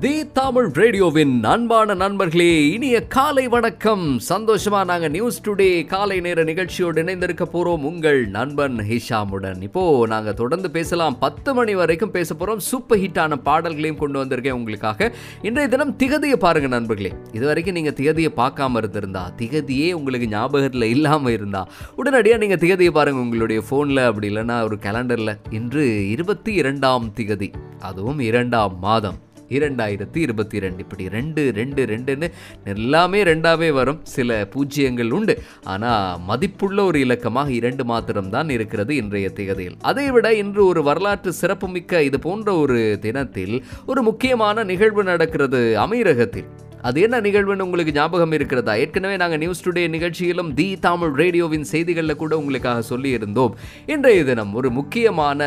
தி 0.00 0.32
தமிழ் 0.32 0.66
ரேடியோவின் 0.66 1.44
அன்பான 1.44 1.94
நண்பர்களே 1.94 2.70
இனிய 2.70 3.06
காலை 3.06 3.48
வணக்கம். 3.48 4.20
சந்தோஷமா 4.28 4.84
நாங்க 4.84 5.08
நியூஸ் 5.08 5.42
டுடே 5.42 5.86
காலை 5.86 6.20
நேர 6.20 6.44
நிகழ்ச்சியோடு 6.44 7.02
இணைந்திருக்க 7.02 7.44
போறோம் 7.52 7.82
உங்கள் 7.82 8.28
நண்பன் 8.28 8.76
ஹிஷாமுடன். 8.76 9.62
இப்போ 9.62 10.06
நாங்க 10.06 10.32
தொடர்ந்து 10.32 10.70
பேசலாம். 10.70 11.18
பத்து 11.18 11.54
மணி 11.54 11.74
வரைக்கும் 11.74 12.10
பேச 12.10 12.34
போறோம். 12.34 12.56
சூப்பர் 12.56 12.98
ஹிட்டான 12.98 13.34
பாடல்களையும் 13.34 13.98
கொண்டு 13.98 14.24
வந்திருக்கேன் 14.24 14.58
உங்களுக்காக. 14.60 15.12
இன்றைய 15.42 15.68
தினம் 15.68 15.96
திகதியை 15.98 16.36
பாருங்க 16.36 16.68
நண்பர்களே. 16.68 17.12
இது 17.32 17.46
வரைக்கும் 17.46 17.74
நீங்க 17.74 17.90
திகதியை 17.90 18.32
பார்க்காம 18.36 18.76
இருந்திருந்தா 18.76 19.32
திகதியே 19.38 19.92
உங்களுக்கு 19.92 20.28
ஞாபகத்தில் 20.28 20.82
இல்லாம 20.82 21.30
இருந்தா 21.30 21.68
உடனடியாக 21.96 22.46
நீங்க 22.46 22.66
திகதியை 22.66 22.90
பாருங்க 22.90 23.20
உங்களுடைய 23.20 23.62
ஃபோனில் 23.70 24.06
அப்படி 24.06 24.36
இல்லைன்னா 24.36 24.62
ஒரு 24.62 24.78
கேலண்டர்ல 24.82 25.38
இன்று 25.50 26.10
இருபத்தி 26.10 26.52
இரண்டாம் 26.52 27.12
திகதி. 27.16 27.52
அதுவும் 27.80 28.18
இரண்டாம் 28.18 28.78
மாதம். 28.78 29.26
இரண்டாயிரத்தி 29.48 30.18
இருபத்தி 30.26 30.58
ரெண்டு 30.64 30.82
இப்படி 30.84 31.08
ரெண்டு 31.08 31.42
ரெண்டு 31.60 31.84
ரெண்டுன்னு 31.92 32.28
எல்லாமே 32.74 33.22
ரெண்டாவே 33.22 33.70
வரும். 33.78 34.00
சில 34.16 34.38
பூஜ்ஜியங்கள் 34.54 35.10
உண்டு. 35.10 35.36
ஆனால் 35.74 36.20
மதிப்புள்ள 36.30 36.84
ஒரு 36.84 37.00
இலக்கமாக 37.06 37.52
இரண்டு 37.60 37.84
மாத்திரம்தான் 37.84 38.50
இருக்கிறது 38.58 38.94
இன்றைய 38.96 39.30
திகதியில் 39.40 39.78
அதைவிட 39.90 40.34
இன்று 40.42 40.66
ஒரு 40.66 40.82
வரலாற்று 40.82 41.32
சிறப்புமிக்க 41.32 42.02
இது 42.02 42.20
போன்ற 42.28 42.56
ஒரு 42.62 42.78
தினத்தில் 43.00 43.56
ஒரு 43.86 44.02
முக்கியமான 44.02 44.64
நிகழ்வு 44.64 45.04
நடக்கிறது 45.12 45.60
அமீரகத்தில். 45.86 46.48
அது 46.82 47.00
என்ன 47.00 47.20
நிகழ்வுன்னு 47.20 47.66
உங்களுக்கு 47.66 47.92
ஞாபகம் 47.92 48.32
இருக்கிறதா? 48.32 48.74
ஏற்கனவே 48.74 49.16
நாங்கள் 49.16 49.38
நியூஸ் 49.38 49.68
டுடே 49.68 49.88
நிகழ்ச்சியிலும் 49.88 50.54
தி 50.54 50.76
தமிழ் 50.78 51.12
ரேடியோவின் 51.20 51.64
செய்திகளில் 51.64 52.16
கூட 52.16 52.38
உங்களுக்காக 52.38 52.96
சொல்லியிருந்தோம். 52.96 53.50
இன்றைய 53.86 54.24
தினம் 54.24 54.54
ஒரு 54.54 54.70
முக்கியமான 54.70 55.40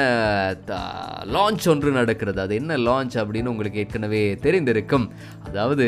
லான்ச் 1.36 1.68
ஒன்று 1.68 1.92
நடக்கிறது. 1.92 2.42
அது 2.42 2.56
என்ன 2.56 2.78
லான்ச் 2.78 3.16
அப்படின்னு 3.22 3.46
உங்களுக்கு 3.46 3.80
ஏற்கனவே 3.80 4.34
தெரிந்திருக்கும். 4.34 5.08
அதாவது 5.46 5.86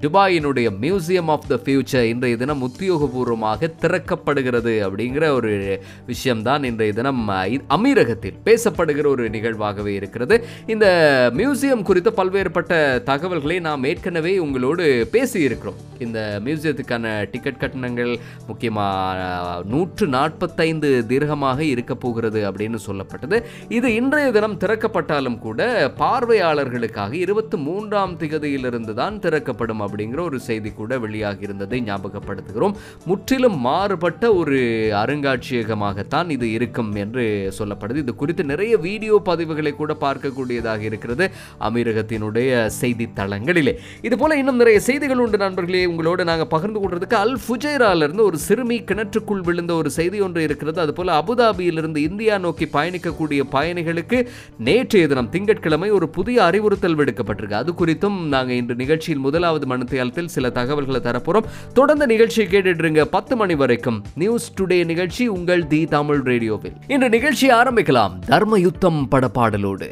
துபாயினுடைய 0.00 0.68
மியூசியம் 0.80 1.26
ஆஃப் 1.26 1.48
த 1.48 1.60
ஃபியூச்சர் 1.64 2.02
இன்றைய 2.02 2.36
தினம் 2.36 2.70
உத்தியோகபூர்வமாக 2.70 3.70
திறக்கப்படுகிறது 3.82 4.74
அப்படிங்கிற 4.88 5.28
ஒரு 5.28 5.82
விஷயம்தான் 6.06 6.64
இன்றைய 6.64 6.92
தினம் 6.92 7.28
அமீரகத்தில் 7.76 8.38
பேசப்படுகிற 8.44 9.06
ஒரு 9.06 9.30
நிகழ்வாகவே 9.30 9.94
இருக்கிறது. 9.94 10.44
இந்த 10.66 10.86
மியூசியம் 11.34 11.82
குறித்த 11.82 12.12
பல்வேறுபட்ட 12.16 13.02
தகவல்களை 13.02 13.60
நாம் 13.60 13.84
ஏற்கனவே 13.84 14.38
உங்களோடு 14.58 14.86
பேசியிருக்கிறோம். 15.12 15.76
இந்த 16.04 16.18
மியூசியத்துக்கான 16.44 17.04
டிக்கெட் 17.32 17.58
கட்டணங்கள் 17.60 18.10
முக்கியமாக 18.48 19.66
நூற்று 19.72 20.06
நாற்பத்தைந்து 20.14 20.88
தீர்க்கமாக 21.10 21.60
இருக்க 21.74 21.92
போகிறது 22.04 22.40
அப்படின்னு 22.48 22.78
சொல்லப்பட்டது. 22.86 23.36
இது 23.76 23.88
இன்றைய 23.98 24.28
தினம் 24.36 24.56
திறக்கப்பட்டாலும் 24.62 25.38
கூட 25.44 25.60
பார்வையாளர்களுக்காக 26.00 27.14
இருபத்தி 27.24 27.58
மூன்றாம் 27.66 28.14
திகதியிலிருந்து 28.22 28.94
தான் 29.00 29.20
திறக்கப்படும் 29.26 29.84
அப்படிங்கிற 29.86 30.22
ஒரு 30.30 30.40
செய்தி 30.48 30.72
கூட 30.80 30.98
வெளியாகி 31.04 31.46
இருந்ததை 31.48 31.80
ஞாபகப்படுத்துகிறோம். 31.90 32.74
முற்றிலும் 33.10 33.58
மாறுபட்ட 33.68 34.32
ஒரு 34.40 34.58
அருங்காட்சியகமாகத்தான் 35.02 36.30
இது 36.38 36.48
இருக்கும் 36.56 36.92
என்று 37.04 37.26
சொல்லப்படுது. 37.60 38.04
இது 38.06 38.14
குறித்து 38.24 38.46
நிறைய 38.52 38.74
வீடியோ 38.88 39.16
பதிவுகளை 39.30 39.74
கூட 39.82 39.98
பார்க்கக்கூடியதாக 40.06 40.82
இருக்கிறது 40.90 41.26
அமீரகத்தினுடைய 41.68 42.66
செய்தித்தளங்களிலே. 42.82 43.76
இது 44.08 44.14
போல 44.18 44.36
இன்னும் 44.48 44.64
நிறைய 44.64 44.84
செய்திகள் 44.86 45.18
உண்டு 45.18 45.38
நண்பர்களே. 45.38 45.86
உங்களோட 45.86 46.24
நாங்கள் 46.24 46.46
பகிர்ந்து 46.46 46.80
கொள்றதுக்கு 46.80 47.14
அல் 47.14 47.38
ஃபுஜைராலிருந்து 47.44 48.20
ஒரு 48.20 48.38
சிறுமி 48.38 48.80
கிணற்றுக்குள் 48.80 49.42
விழுந்த 49.48 49.74
ஒரு 49.74 49.90
செய்தி 49.90 50.20
ஒன்று 50.20 50.42
இருக்கிறது. 50.42 50.80
அதுபோல் 50.80 51.10
அபுதாபியிலிருந்து 51.16 51.96
இந்தியா 51.96 52.38
நோக்கி 52.38 52.64
பயணிக்கக்கூடிய 52.64 53.40
பயணிகளுக்கு 53.52 54.26
நேற்றைய 54.58 55.06
தினம் 55.06 55.30
திங்கட்கிழமை 55.30 55.90
ஒரு 55.90 56.08
புதிய 56.08 56.44
அறிவுறுத்தல் 56.44 56.96
விடுக்கப்பட்டிருக்கு. 56.96 57.60
அது 57.62 57.72
குறித்தும் 57.72 58.18
நாங்கள் 58.26 58.56
இன்று 58.56 58.74
நிகழ்ச்சியில் 58.74 59.20
முதலாவது 59.20 59.76
மனுத்தியாலத்தில் 59.76 60.32
சில 60.36 60.50
தகவல்களை 60.50 61.00
தரப்போறோம். 61.00 61.48
தொடர்ந்து 61.74 62.06
நிகழ்ச்சியை 62.06 62.48
கேட்டுட்டு 62.50 63.04
பத்து 63.04 63.36
மணி 63.36 63.54
வரைக்கும் 63.54 64.02
நியூஸ் 64.14 64.52
டுடே 64.60 64.84
நிகழ்ச்சி 64.84 65.26
உங்கள் 65.26 65.66
தி 65.66 65.84
தமிழ் 65.84 66.20
ரேடியோவில். 66.20 66.72
இன்று 66.86 67.08
நிகழ்ச்சியை 67.08 67.56
ஆரம்பிக்கலாம். 67.56 68.18
தர்ம 68.18 68.58
யுத்தம் 68.58 69.08
பட 69.08 69.30
பாடலோடு 69.34 69.90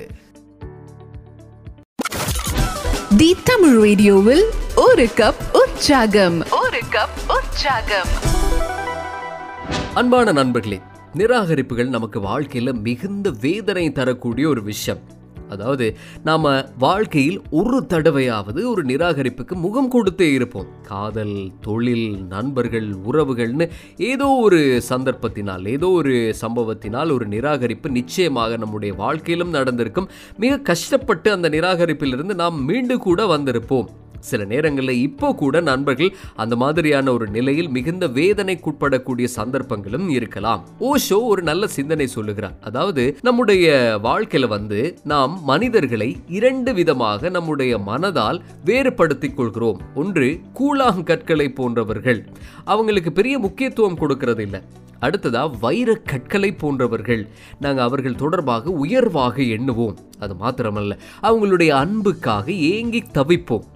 தி 3.16 3.36
தமிழ் 3.44 3.80
ரேடியோவில் 3.80 4.44
ஒரு 4.74 5.08
கப் 5.16 5.34
உற்சாகம். 5.52 6.40
ஒரு 6.50 6.80
கப் 6.92 7.32
உற்சாகம். 7.32 8.08
அன்பான 9.94 10.32
நண்பர்களே 10.32 10.80
நிராகரிப்புகள் 11.14 11.88
நமக்கு 11.88 12.20
வாழ்க்கையில் 12.20 12.72
மிகுந்த 12.72 13.30
வேதனை 13.40 13.92
தரக்கூடிய 13.92 14.48
ஒரு 14.48 14.62
விஷயம். 14.62 15.15
அதாவது 15.48 15.86
நாம் 16.24 16.46
வாழ்க்கையில் 16.78 17.42
ஒரு 17.50 17.78
தடவையாவது 17.88 18.60
ஒரு 18.64 18.84
நிராகரிப்புக்கு 18.84 19.54
முகம் 19.54 19.90
கொடுத்தே 19.92 20.28
இருப்போம். 20.32 20.66
காதல் 20.82 21.36
தொழில் 21.60 22.26
நண்பர்கள் 22.26 22.88
உறவுகள்னு 23.10 23.68
ஏதோ 23.96 24.28
ஒரு 24.28 24.82
சந்தர்ப்பத்தினால் 24.88 25.66
ஏதோ 25.66 25.88
ஒரு 25.88 26.34
சம்பவத்தினால் 26.40 27.12
ஒரு 27.12 27.28
நிராகரிப்பு 27.28 27.90
நிச்சயமாக 27.90 28.56
நம்முடைய 28.56 28.94
வாழ்க்கையிலும் 28.94 29.50
நடந்திருக்கும். 29.50 30.10
மிக 30.36 30.58
கஷ்டப்பட்டு 30.58 31.30
அந்த 31.32 31.48
நிராகரிப்பிலிருந்து 31.48 32.34
நாம் 32.34 32.64
மீண்டு 32.64 32.98
கூட 32.98 33.36
வந்திருப்போம். 33.36 33.88
சில 34.30 34.44
நேரங்களில் 34.52 35.02
இப்போ 35.06 35.28
கூட 35.42 35.60
நண்பர்கள் 35.70 36.12
அந்த 36.36 36.54
மாதிரியான 36.62 37.12
ஒரு 37.12 37.26
நிலையில் 37.36 37.70
மிகுந்த 37.76 38.04
வேதனைக்குட்படக்கூடிய 38.18 39.26
சந்தர்ப்பங்களும் 39.38 40.08
இருக்கலாம். 40.16 40.62
ஓஷோ 40.80 41.18
ஒரு 41.32 41.42
நல்ல 41.42 41.66
சிந்தனை 41.76 42.06
சொல்லுகிறார். 42.16 42.56
அதாவது 42.60 43.04
நம்முடைய 43.22 43.66
வாழ்க்கையில 44.02 44.48
வந்து 44.56 44.80
நாம் 45.04 45.34
மனிதர்களை 45.44 46.10
இரண்டு 46.38 46.72
விதமாக 46.74 47.28
நம்முடைய 47.28 47.74
மனதால் 47.90 48.40
வேறுபடுத்திக் 48.64 49.36
கொள்கிறோம். 49.36 49.80
ஒன்று 49.94 50.28
கூழாங்கற்களை 50.58 51.48
போன்றவர்கள். 51.54 52.20
அவங்களுக்கு 52.64 53.12
பெரிய 53.12 53.36
முக்கியத்துவம் 53.38 54.00
கொடுக்கறது 54.00 54.44
இல்லை 54.48 54.60
அடுத்ததா 55.06 55.40
வைர 55.60 55.90
கற்களை 56.10 56.50
போன்றவர்கள். 56.52 57.22
நாங்கள் 57.60 57.86
அவர்கள் 57.88 58.20
தொடர்பாக 58.22 58.70
உயர்வாக 58.84 59.36
எண்ணுவோம். 59.56 59.96
அது 60.18 60.34
மாத்திரமல்ல 60.42 60.92
அவங்களுடைய 61.22 61.70
அன்புக்காக 61.82 62.46
ஏங்கி 62.74 63.02
தவிப்போம். 63.18 63.66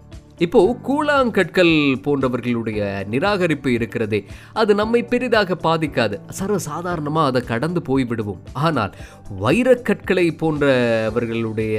இப்போ 0.44 0.60
கூழாங்கற்கள் 0.88 1.72
போன்றவர்களுடைய 2.04 2.78
நிராகரிப்பு 3.10 3.68
இருக்கிறதே. 3.68 4.24
அது 4.52 4.74
நம்மை 4.74 5.02
பெரிதாக 5.02 5.56
பாதிக்காது. 5.64 6.16
சர்வ 6.28 6.58
சாதாரணமாக 6.58 7.26
அதை 7.26 7.42
கடந்து 7.42 7.80
போய்விடுவோம். 7.88 8.40
ஆனால் 8.52 8.94
வைரக்கற்களை 9.40 10.26
போன்றவர்களுடைய 10.42 11.76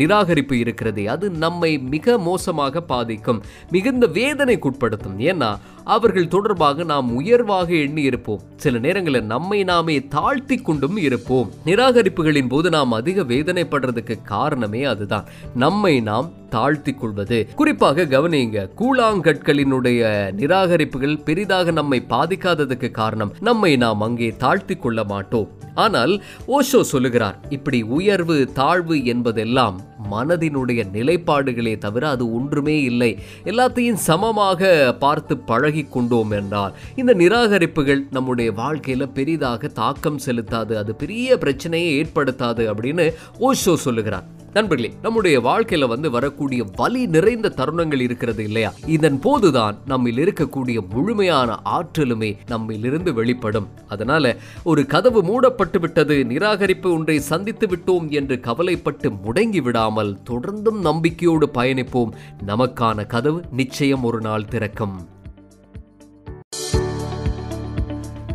நிராகரிப்பு 0.00 0.52
இருக்கிறதே 0.52 1.06
அது 1.06 1.30
நம்மை 1.30 1.78
மிக 1.78 2.18
மோசமாக 2.18 2.82
பாதிக்கும் 2.92 3.42
மிகுந்த 3.70 4.06
வேதனைக்குட்படுத்தும். 4.06 5.18
ஏன்னா 5.18 5.50
அவர்கள் 5.84 6.28
தொடர்பாக 6.28 6.84
நாம் 6.84 7.14
உயர்வாக 7.14 7.68
எண்ணி 7.74 8.02
இருப்போம் 8.02 8.40
சில 8.56 8.78
நேரங்களில் 8.78 9.30
நம்மை 9.34 9.60
நாமே 9.64 9.96
தாழ்த்தி 10.16 10.56
கொண்டும் 10.56 10.96
இருப்போம். 10.96 11.50
நிராகரிப்புகளின் 11.64 12.48
போது 12.48 12.70
நாம் 12.70 12.92
அதிக 12.92 13.22
வேதனைப்படுறதுக்கு 13.22 14.16
காரணமே 14.22 14.84
அதுதான். 14.84 15.28
நம்மை 15.54 16.00
நாம் 16.00 16.32
தாழ்த்தி 16.54 16.92
கொள்வது 16.94 17.38
குறிப்பாக 17.60 18.06
கவனியுங்க 18.14 18.60
கூழாங்கற்களினுடைய 18.80 20.00
நிராகரிப்புகள் 20.40 21.22
பெரிதாக 21.28 21.70
நம்மை 21.70 21.98
பாதிக்காததுக்கு 22.10 22.90
காரணம். 22.90 23.34
நம்மை 23.40 23.76
நாம் 23.76 24.00
அங்கே 24.00 24.28
தாழ்த்தி 24.44 24.76
கொள்ள 24.76 25.04
மாட்டோம். 25.04 25.48
ஆனால் 25.74 26.12
ஓஷோ 26.56 26.80
சொல்லுகிறார் 26.80 27.38
இப்படி 27.48 27.82
உயர்வு 27.82 28.36
தாழ்வு 28.52 28.96
என்பதெல்லாம் 29.04 29.76
மனதினுடைய 30.10 30.80
நிலைப்பாடுகளே 30.92 31.72
தவிர 31.78 32.08
அது 32.08 32.24
ஒன்றுமே 32.34 32.76
இல்லை. 32.82 33.10
எல்லாத்தையும் 33.44 34.00
சமமாக 34.08 34.70
பார்த்து 34.98 35.36
பழகி 35.50 35.84
கொண்டோம் 35.96 36.30
என்றால் 36.30 36.76
இந்த 36.96 37.14
நிராகரிப்புகள் 37.14 38.02
நம்முடைய 38.10 38.52
வாழ்க்கையில 38.62 39.06
பெரிதாக 39.18 39.68
தாக்கம் 39.82 40.22
செலுத்தாது 40.26 40.74
அது 40.82 40.94
பெரிய 40.94 41.38
பிரச்சனையை 41.44 41.90
ஏற்படுத்தாது 41.98 42.64
அப்படின்னு 42.72 43.06
ஓஷோ 43.40 43.74
சொல்லுகிறார். 43.86 44.26
நண்பர்களே 44.56 44.94
நம்முடைய 45.02 45.40
வாழ்க்கையில 45.40 45.88
வந்து 45.88 46.10
வரக்கூடிய 46.10 46.64
வலி 46.76 47.06
நிறைந்த 47.06 47.52
தருணங்கள் 47.56 48.00
இருக்கிறது 48.00 48.44
இல்லையா? 48.44 48.72
இதன் 48.86 49.20
போதுதான் 49.20 49.78
நம்மில் 49.86 50.16
இருக்கக்கூடிய 50.16 50.88
முழுமையான 50.88 51.58
ஆற்றலுமே 51.64 52.36
நம்மிலிருந்து 52.48 53.12
வெளிப்படும். 53.12 53.68
அதனால 53.88 54.36
ஒரு 54.64 54.86
கதவு 54.86 55.22
மூடப்பட்டு 55.22 55.80
விட்டது 55.80 56.26
நிராகரிப்பு 56.28 56.92
ஒன்றை 56.92 57.18
சந்தித்து 57.18 57.66
விட்டோம் 57.66 58.08
என்று 58.10 58.40
கவலைப்பட்டு 58.40 59.10
முடங்கி 59.10 59.62
விடாமல் 59.62 60.18
தொடர்ந்தும் 60.30 60.80
நம்பிக்கையோடு 60.80 61.48
பயணிப்போம். 61.54 62.12
நமக்கான 62.46 63.06
கதவு 63.06 63.42
நிச்சயம் 63.50 64.04
ஒரு 64.04 64.20
நாள் 64.20 64.44
திறக்கும். 64.44 65.14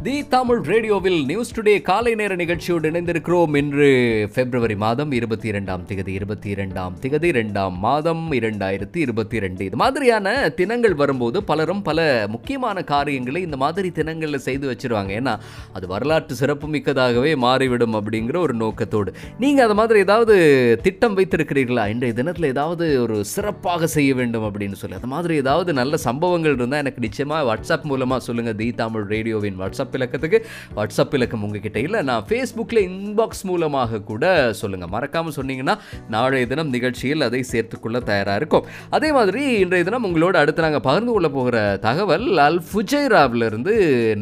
தி 0.05 0.13
தமிழ் 0.27 0.61
ரேடியோவில் 0.69 1.25
நியூஸ் 1.25 1.51
டுடே 1.57 1.81
காலை 1.81 2.11
நேர 2.15 2.35
நிகழ்ச்சியோடு 2.35 2.91
இணைந்திருக்கிறோம். 2.91 3.55
இன்று 3.55 3.89
பிப்ரவரி 4.35 4.75
மாதம் 4.75 5.11
இருபத்தி 5.11 5.47
இரண்டாம் 5.47 5.83
திகதி 5.89 6.07
இருபத்தி 6.07 6.49
இரண்டாம் 6.49 6.93
திகதி 7.01 7.23
இரண்டாம் 7.23 7.79
மாதம் 7.79 8.31
இரண்டாயிரத்தி 8.31 8.95
இருபத்தி 8.95 9.35
இரண்டு 9.35 9.65
இது 9.65 9.75
மாதிரியான 9.75 10.33
தினங்கள் 10.59 10.95
வரும்போது 10.95 11.43
பலரும் 11.43 11.81
பல 11.81 12.25
முக்கியமான 12.29 12.83
காரியங்களை 12.83 13.41
இந்த 13.41 13.57
மாதிரி 13.57 13.91
தினங்களில் 13.91 14.43
செய்து 14.47 14.65
வச்சிருவாங்க. 14.71 15.11
ஏன்னா 15.19 15.35
அது 15.73 15.87
வரலாற்று 15.87 16.35
சிறப்புமிக்கதாகவே 16.41 17.35
மாறிவிடும் 17.45 17.95
அப்படிங்கிற 17.99 18.37
ஒரு 18.37 18.53
நோக்கத்தோடு. 18.53 19.13
நீங்கள் 19.37 19.65
அது 19.65 19.75
மாதிரி 19.75 19.99
ஏதாவது 19.99 20.37
திட்டம் 20.83 21.17
வைத்திருக்கிறீர்களா? 21.17 21.85
இன்றைய 21.87 22.15
தினத்தில் 22.21 22.49
ஏதாவது 22.49 23.01
ஒரு 23.01 23.25
சிறப்பாக 23.35 23.91
செய்ய 23.97 24.15
வேண்டும் 24.15 24.47
அப்படின்னு 24.49 24.79
சொல்லி. 24.81 24.95
அது 24.95 25.07
மாதிரி 25.07 25.35
ஏதாவது 25.35 25.73
நல்ல 25.73 25.97
சம்பவங்கள் 26.07 26.57
இருந்தால் 26.57 26.79
எனக்கு 26.79 27.05
நிச்சயமாக 27.07 27.45
வாட்ஸ்அப் 27.51 27.87
மூலமாக 27.93 28.21
சொல்லுங்கள் 28.29 28.59
தி 28.63 28.71
தமிழ் 28.83 29.07
ரேடியோவின் 29.15 29.61
வாட்ஸ்அப் 29.63 29.89
இலக்கத்துக்கு 29.99 30.39
வாட்ஸ்அப் 30.75 31.15
இலக்கம் 31.19 31.43
உங்ககிட்ட 31.43 31.79
இல்லை 31.79 32.01
நான் 32.01 32.25
ஃபேஸ்புக்கில் 32.29 32.81
இன்பாக்ஸ் 32.89 33.43
மூலமாக 33.43 34.01
கூட 34.01 34.53
சொல்லுங்கள் 34.53 34.93
மறக்காமல் 34.95 35.37
சொன்னீங்கன்னா 35.39 35.75
நாளைய 36.09 36.47
தினம் 36.47 36.69
நிகழ்ச்சியில் 36.69 37.21
அதை 37.21 37.43
சேர்த்துக்கொள்ள 37.43 37.99
தயாராக 37.99 38.39
இருக்கும். 38.41 38.65
அதே 38.89 39.11
மாதிரி 39.11 39.43
இன்றைய 39.59 39.83
தினம் 39.83 40.05
உங்களோட 40.09 40.35
அடுத்து 40.43 40.61
நாங்கள் 40.61 40.85
பகிர்ந்து 40.89 41.11
கொள்ள 41.11 41.29
போகிற 41.29 41.77
தகவல் 41.81 42.27
அல் 42.47 42.61
ஃபுஜைராவிலிருந்து 42.69 43.73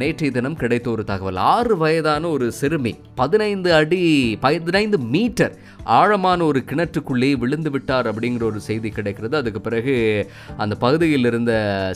நேற்றைய 0.02 0.32
தினம் 0.38 0.56
கிடைத்த 0.56 0.90
ஒரு 0.90 1.04
தகவல். 1.04 1.36
ஆறு 1.36 1.78
வயதான 1.78 2.30
ஒரு 2.30 2.52
சிறுமி 2.52 2.96
பதினைந்து 3.16 3.74
அடி 3.74 4.04
பதினைந்து 4.42 4.98
மீட்டர் 4.98 5.56
ஆழமான 5.84 6.44
ஒரு 6.44 6.60
கிணற்றுக்குள்ளே 6.70 7.30
விழுந்து 7.38 7.70
விட்டார் 7.72 8.08
அப்படிங்கிற 8.12 8.44
ஒரு 8.44 8.60
செய்தி 8.60 8.90
கிடைக்கிறது. 8.90 9.36
அதுக்கு 9.38 9.62
பிறகு 9.62 9.94
அந்த 10.58 10.76
பகுதியில் 10.76 11.26
இருந்த 11.26 11.54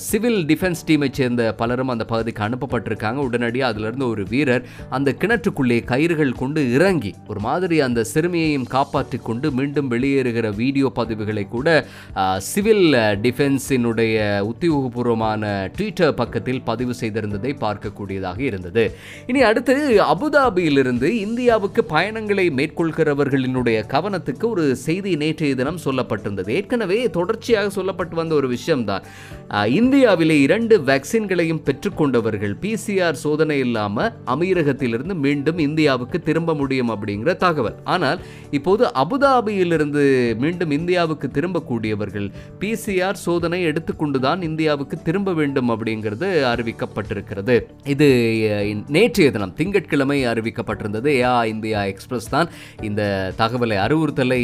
சிவில் 0.10 0.40
டிஃபென்ஸ் 0.46 0.82
டீமை 0.88 1.10
சேர்ந்த 1.12 1.54
பலரும் 1.62 1.88
அந்த 1.88 2.06
பகுதிக்கு 2.06 2.44
அனுப்பப்பட்டிருக்காங்க. 2.44 3.20
உடனடியாக 3.28 3.63
அதிலிருந்து 3.70 4.08
ஒரு 4.08 4.26
வீரர் 4.34 4.64
அந்த 4.98 5.10
கிணற்றுக்குள்ளே 5.22 5.80
கயிறுகள் 5.92 6.40
கொண்டு 6.42 6.62
இறங்கி 6.76 7.14
ஒரு 7.28 7.42
மாதிரி 7.48 7.78
அந்த 7.88 8.06
சிறுமியையும் 8.14 8.68
காப்பாற்றி 8.76 9.18
கொண்டு 9.30 9.50
மீண்டும் 9.60 9.92
வெளியேறுகிற 9.94 10.48
வீடியோ 10.62 10.88
பதிவுகளை 11.00 11.46
கூட 11.48 11.68
சிவில் 12.50 12.88
டிஃபென்ஸினுடைய 13.26 14.16
உத்தியோகபூர்வமான 14.52 15.42
ட்விட்டர் 15.78 16.18
பக்கத்தில் 16.22 16.62
பதிவு 16.70 16.94
செய்திருந்ததை 17.02 17.52
பார்க்கக்கூடியதாக 17.66 18.40
இருந்தது. 18.50 18.84
இனி 19.30 19.42
அடுத்து 19.50 19.76
அபுதாபியிலிருந்து 20.14 21.08
இந்தியாவுக்கு 21.26 21.82
பயணங்களை 21.94 22.46
மேற்கொள்கிறவர்களினுடைய 22.60 23.78
கவனத்துக்கு 23.94 24.46
ஒரு 24.54 24.66
செய்தி 24.86 25.12
நேற்றைய 25.24 25.56
தினம் 25.62 25.82
சொல்லப்பட்டிருந்தது. 25.86 26.50
ஏற்கனவே 26.60 27.00
தொடர்ச்சியாக 27.18 27.72
சொல்லப்பட்டு 27.78 28.16
வந்த 28.22 28.34
ஒரு 28.40 28.48
விஷயம்தான். 28.56 29.06
இந்தியாவிலே 29.80 30.38
இரண்டு 30.46 30.76
வேக்சின்களையும் 30.90 31.64
பெற்றுக்கொண்டவர்கள் 31.68 32.56
பிசிஆர் 32.64 33.22
சோதனை 33.24 33.53
இல்லாம 33.64 34.06
அமீரகத்திலிருந்து 34.34 35.16
மீண்டும் 35.26 35.60
இந்தியாவுக்கு 35.68 36.20
திரும்ப 36.30 36.54
முடியும் 36.62 36.92
அப்படிங்கிற 36.96 37.36
தகவல். 37.46 37.78
ஆனால் 37.94 38.20
இப்போது 38.58 38.84
அபுதாபியிலிருந்து 39.04 40.04
மீண்டும் 40.44 40.72
இந்தியாவுக்கு 40.80 41.30
திரும்பக்கூடியவர்கள் 41.38 42.28
பிசிஆர் 42.62 43.22
சோதனை 43.26 43.60
எடுத்துக்கொண்டுதான் 43.70 44.42
இந்தியாவுக்கு 44.50 44.98
திரும்ப 45.08 45.34
வேண்டும் 45.40 45.72
அப்படிங்கிறது 45.74 46.30
அறிவிக்கப்பட்டிருக்கிறது. 46.54 47.58
இது 47.94 48.10
நேற்றைய 48.98 49.30
தினம் 49.38 49.56
திங்கட்கிழமை 49.62 50.20
அறிவிக்கப்பட்டிருந்தது. 50.34 51.10
ஏஆ 51.22 51.36
இந்தியா 51.54 51.80
எக்ஸ்பிரஸ் 51.94 52.30
தான் 52.36 52.50
இந்த 52.90 53.02
தகவலை 53.42 53.78
அறிவுறுத்தலை 53.86 54.42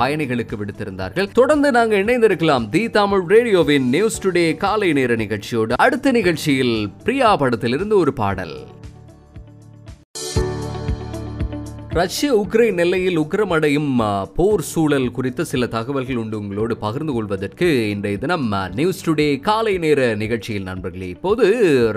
பயணிகளுக்கு 0.00 0.56
விடுத்திருந்தார்கள். 0.62 1.30
தொடர்ந்து 1.40 1.70
நாங்கள் 1.78 2.02
இணைந்திருக்கலாம். 2.04 2.68
தி 2.74 2.82
தமிழ் 2.98 3.24
ரேடியோவின் 3.34 3.88
நியூஸ் 3.96 4.20
டுடே 4.24 4.46
காலை 4.64 4.90
நேர 4.98 5.14
நிகழ்ச்சியோடு. 5.24 5.74
அடுத்த 5.86 6.12
நிகழ்ச்சியில் 6.18 6.76
பிரியா 7.04 7.30
படத்திலிருந்து 7.42 7.96
ஒரு 8.02 8.12
பாடல். 8.20 8.51
Bye. 8.52 8.81
ரஷ்ய 11.98 12.28
உக்ரைன் 12.40 12.78
எல்லையில் 12.82 13.18
உக்கிரமடையும் 13.20 13.88
போர் 14.36 14.62
சூழல் 14.68 15.08
குறித்த 15.16 15.44
சில 15.50 15.66
தகவல்கள் 15.74 16.20
உண்டு 16.20 16.36
உங்களோடு 16.38 16.74
பகிர்ந்து 16.84 17.12
கொள்வதற்கு 17.12 17.66
இன்றைய 17.90 18.18
தினம் 18.22 18.46
நியூஸ் 18.78 19.02
டுடே 19.06 19.26
காலை 19.46 19.74
நேர 19.78 20.00
நிகழ்ச்சியில் 20.22 20.68
நண்பர்களே. 20.68 21.08
இப்போது 21.08 21.44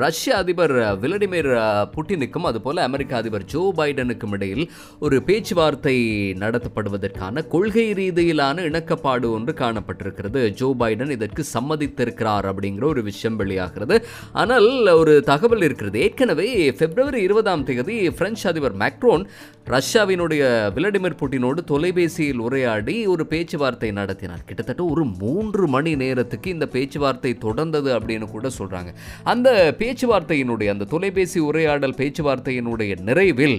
ரஷ்ய 0.01 0.33
அதிபர் 0.41 0.73
விளாடிமிர் 1.03 1.49
புட்டினுக்கும் 1.93 2.47
அதுபோல 2.49 2.83
அமெரிக்க 2.89 3.15
அதிபர் 3.21 3.45
ஜோ 3.53 3.61
பைடனுக்கும் 3.77 4.35
இடையில் 4.37 4.65
ஒரு 4.99 5.19
பேச்சுவார்த்தை 5.29 5.95
நடத்தப்படுவதற்கான 6.43 7.45
கொள்கை 7.53 7.87
ரீதியிலான 8.01 8.67
இணக்கப்பாடு 8.71 9.29
ஒன்று 9.37 9.55
காணப்பட்டிருக்கிறது. 9.63 10.43
ஜோ 10.61 10.75
பைடன் 10.83 11.15
இதற்கு 11.17 11.45
சம்மதித்திருக்கிறார் 11.53 12.49
அப்படிங்கிற 12.51 12.87
ஒரு 12.93 13.03
விஷயம் 13.09 13.39
வெளியாகிறது. 13.43 13.97
ஆனால் 14.43 14.69
ஒரு 15.03 15.15
தகவல் 15.31 15.65
இருக்கிறது. 15.69 15.99
ஏற்கனவே 16.09 16.49
பிப்ரவரி 16.83 17.23
இருபதாம் 17.29 17.67
தேதி 17.71 17.97
பிரெஞ்சு 18.21 18.45
அதிபர் 18.53 18.79
மேக்ரோன் 18.85 19.25
ரஷ்யாவினுடைய 19.69 20.41
விளாடிமிர் 20.75 21.17
புட்டினோடு 21.19 21.63
தொலைபேசியில் 21.63 22.37
உரையாடி 22.37 23.05
ஒரு 23.07 23.25
பேச்சுவார்த்தை 23.25 23.91
நடத்தினார். 23.91 24.41
கிட்டத்தட்ட 24.45 24.83
ஒரு 24.85 25.05
மூன்று 25.05 25.67
மணி 25.67 25.95
நேரத்துக்கு 25.95 26.49
இந்த 26.49 26.67
பேச்சுவார்த்தை 26.67 27.37
தொடர்ந்தது 27.41 27.89
அப்படின்னு 27.97 28.27
கூட 28.29 28.49
சொல்கிறாங்க 28.59 28.93
அந்த 29.23 29.75
பேச்சுவார்த்தையினுடைய 29.79 30.67
அந்த 30.67 30.85
தொலைபேசி 30.85 31.39
உரையாடல் 31.39 31.97
பேச்சுவார்த்தையினுடைய 31.97 32.95
நிறைவில் 33.05 33.57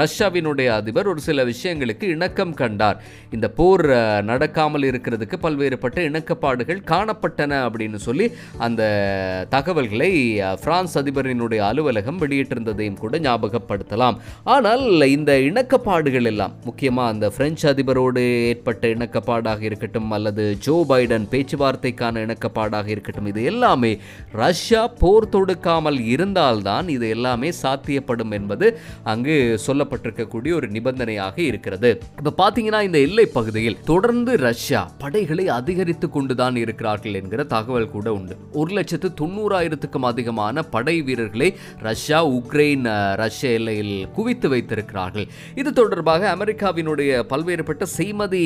ரஷ்யாவினுடைய 0.00 0.68
அதிபர் 0.78 1.10
ஒரு 1.12 1.20
சில 1.28 1.44
விஷயங்களுக்கு 1.50 2.04
இணக்கம் 2.14 2.54
கண்டார். 2.60 2.98
இந்த 3.36 3.46
போர் 3.58 3.84
நடக்காமல் 4.30 4.86
இருக்கிறதுக்கு 4.90 5.36
பல்வேறுபட்ட 5.44 5.98
இணக்கப்பாடுகள் 6.10 6.80
காணப்பட்டன 6.92 7.60
அப்படின்னு 7.66 8.00
சொல்லி 8.06 8.26
அந்த 8.66 8.82
தகவல்களை 9.54 10.10
பிரான்ஸ் 10.64 10.96
அதிபரினுடைய 11.02 11.60
அலுவலகம் 11.70 12.20
வெளியிட்டிருந்ததையும் 12.22 13.00
கூட 13.04 13.18
ஞாபகப்படுத்தலாம். 13.26 14.18
ஆனால் 14.54 14.84
இந்த 15.16 15.32
இணக்கப்பாடுகள் 15.48 16.28
எல்லாம் 16.32 16.54
முக்கியமாக 16.64 17.12
அந்த 17.14 17.26
பிரெஞ்சு 17.36 17.66
அதிபரோடு 17.72 18.22
ஏற்பட்ட 18.50 18.88
இணக்கப்பாடாக 18.96 19.62
இருக்கட்டும் 19.68 20.10
அல்லது 20.16 20.44
ஜோ 20.66 20.76
பைடன் 20.90 21.26
பேச்சுவார்த்தைக்கான 21.32 22.22
இணக்கப்பாடாக 22.26 22.88
இருக்கட்டும் 22.94 23.30
இது 23.32 23.42
எல்லாமே 23.52 23.92
ரஷ்யா 24.42 24.82
போர் 25.02 25.30
தொடுக்காமல் 25.34 26.00
இருந்தால்தான் 26.14 26.88
இது 26.96 27.08
எல்லாமே 27.16 27.50
சாத்தியப்படும் 27.62 28.34
என்பது 28.38 28.68
அங்கு 29.14 29.36
சொல்ல 29.66 29.84
சொல்லப்பட்டிருக்கக்கூடிய 29.86 30.52
ஒரு 30.58 30.68
நிபந்தனையாக 30.68 31.36
இருக்கிறது. 31.40 31.90
இப்ப 32.20 32.34
பாத்தீங்கன்னா 32.42 32.80
இந்த 32.82 32.98
எல்லை 32.98 33.26
பகுதியில் 33.26 33.78
தொடர்ந்து 33.84 34.36
ரஷ்யா 34.36 34.90
படைகளை 34.98 35.48
அதிகரித்து 35.48 36.06
கொண்டுதான் 36.10 36.56
இருக்கிறார்கள் 36.56 37.16
என்கிற 37.20 37.44
தகவல் 37.44 37.90
கூட 37.90 38.12
உண்டு. 38.18 38.36
ஒரு 38.52 38.70
லட்சத்து 38.78 39.08
தொண்ணூறாயிரத்துக்கும் 39.20 40.08
அதிகமான 40.10 40.62
படை 40.62 40.96
வீரர்களை 41.02 41.48
ரஷ்யா 41.88 42.20
உக்ரைன் 42.28 42.86
ரஷ்ய 43.22 43.50
எல்லையில் 43.58 43.94
குவித்து 44.16 44.48
வைத்திருக்கிறார்கள். 44.48 45.26
இது 45.54 45.72
தொடர்பாக 45.72 46.36
அமெரிக்காவினுடைய 46.36 47.10
பல்வேறுபட்ட 47.32 47.86
செய்மதி 47.98 48.42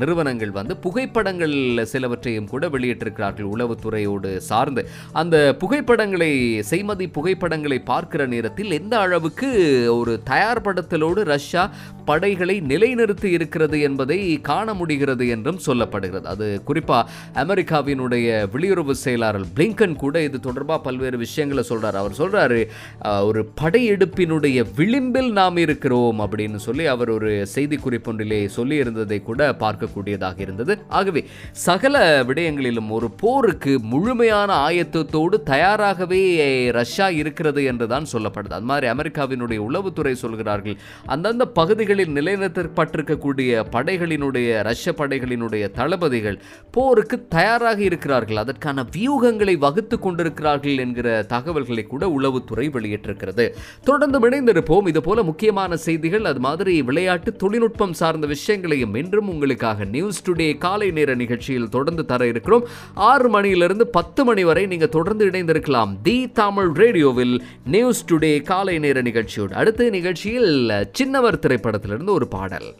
நிறுவனங்கள் 0.00 0.50
வந்து 0.50 0.76
புகைப்படங்கள் 0.76 1.56
சிலவற்றையும் 1.92 2.50
கூட 2.54 2.68
வெளியிட்டிருக்கிறார்கள் 2.68 3.50
உளவுத்துறையோடு 3.54 4.36
சார்ந்து. 4.36 4.84
அந்த 5.12 5.36
புகைப்படங்களை 5.58 6.32
செய்மதி 6.70 7.06
புகைப்படங்களை 7.12 7.78
பார்க்கிற 7.92 8.26
நேரத்தில் 8.26 8.70
எந்த 8.70 8.94
அளவுக்கு 8.98 9.50
ஒரு 9.98 10.12
தயார் 10.30 10.64
தயார்படுத்தலோடு 10.66 11.20
ரஷ்யா 11.32 11.62
படைகளை 12.04 12.56
நிலைநிறுத்தி 12.70 13.28
இருக்கிறது 13.36 13.76
என்பதை 13.88 14.18
காண 14.48 14.74
முடிகிறது 14.74 15.24
என்றும் 15.34 15.60
சொல்லப்படுகிறது. 15.66 16.26
அது 16.34 16.46
குறிப்பாக 16.68 17.10
அமெரிக்காவினுடைய 17.42 18.26
வெளியுறவு 18.54 18.94
செயலாளர் 19.04 19.46
பிளிங்கன் 19.56 19.96
கூட 20.02 20.22
இது 20.28 20.40
தொடர்பாக 20.40 20.80
பல்வேறு 20.86 21.18
விஷயங்களை 21.24 21.62
சொல்கிறார் 21.70 22.00
அவர் 22.02 22.18
சொல்கிறாரு 22.20 22.60
ஒரு 23.28 23.42
படையெடுப்பினுடைய 23.62 24.58
விளிம்பில் 24.76 25.30
நாம் 25.40 25.60
இருக்கிறோம் 25.64 26.20
அப்படின்னு 26.24 26.60
சொல்லி 26.66 26.86
அவர் 26.94 27.10
ஒரு 27.16 27.30
செய்தி 27.54 27.78
குறிப்பொன்றிலே 27.84 28.40
சொல்லியிருந்ததை 28.56 29.18
கூட 29.22 29.50
பார்க்கக்கூடியதாக 29.64 30.38
இருந்தது. 30.46 30.74
ஆகவே 30.98 31.22
சகல 31.66 31.96
விடயங்களிலும் 32.30 32.90
ஒரு 32.98 33.10
போருக்கு 33.24 33.72
முழுமையான 33.92 34.50
ஆயத்தத்தோடு 34.68 35.36
தயாராகவே 35.52 36.22
ரஷ்யா 36.80 37.08
இருக்கிறது 37.20 37.60
என்றுதான் 37.70 38.10
சொல்லப்படுது. 38.12 38.54
அது 38.58 38.68
மாதிரி 38.70 38.86
அமெரிக்காவினுடைய 38.94 39.60
உளவுத்துறை 39.68 40.12
சொல்கிறார் 40.24 40.55
சொல்கிறார்கள் 40.56 40.76
அந்தந்த 41.06 41.44
பகுதிகளில் 41.58 42.14
நிலைநிறுத்தப்பட்டிருக்கக்கூடிய 42.18 43.64
படைகளினுடைய 43.76 44.62
ரஷ்ய 44.62 44.94
படைகளினுடைய 44.98 45.70
தளபதிகள் 45.70 46.38
போருக்கு 46.70 47.16
தயாராக 47.28 47.82
இருக்கிறார்கள். 47.82 48.36
அதற்கான 48.36 48.86
வியூகங்களை 48.96 49.54
வகுத்து 49.58 49.98
கொண்டிருக்கிறார்கள் 49.98 50.78
என்கிற 50.78 51.22
தகவல்களை 51.22 51.82
கூட 51.82 52.06
உளவுத்துறை 52.18 52.66
வெளியிட்டிருக்கிறது. 52.76 53.46
தொடர்ந்து 53.84 54.18
இணைந்திருப்போம். 54.28 54.88
இது 54.88 55.00
போல 55.00 55.22
முக்கியமான 55.22 55.76
செய்திகள் 55.76 56.24
அது 56.24 56.40
மாதிரி 56.40 56.82
விளையாட்டு 56.82 57.32
தொழில்நுட்பம் 57.32 57.92
சார்ந்த 57.92 58.26
விஷயங்களையும் 58.26 58.94
என்றும் 58.94 59.28
உங்களுக்காக 59.28 59.84
நியூஸ் 59.84 60.22
டுடே 60.26 60.58
காலை 60.58 60.90
நேர 60.90 61.14
நிகழ்ச்சியில் 61.14 61.68
தொடர்ந்து 61.68 62.04
தர 62.04 62.26
இருக்கிறோம். 62.26 62.66
ஆறு 62.94 63.28
மணியிலிருந்து 63.28 63.86
பத்து 63.86 64.24
மணி 64.24 64.44
வரை 64.44 64.66
நீங்க 64.66 64.86
தொடர்ந்து 64.86 65.26
இணைந்திருக்கலாம். 65.26 65.96
தி 66.02 66.16
தமிழ் 66.28 66.70
ரேடியோவில் 66.82 67.42
நியூஸ் 67.64 68.04
டுடே 68.10 68.42
காலை 68.42 68.78
நேர 68.78 69.02
நிகழ்ச்சியோடு. 69.02 69.54
அடுத்த 69.54 69.90
நிகழ்ச்சியில் 69.90 70.35
சின்னவர் 70.98 71.38
திரைப்படத்திலிருந்து 71.38 72.12
ஒரு 72.12 72.28
பாடல். 72.28 72.74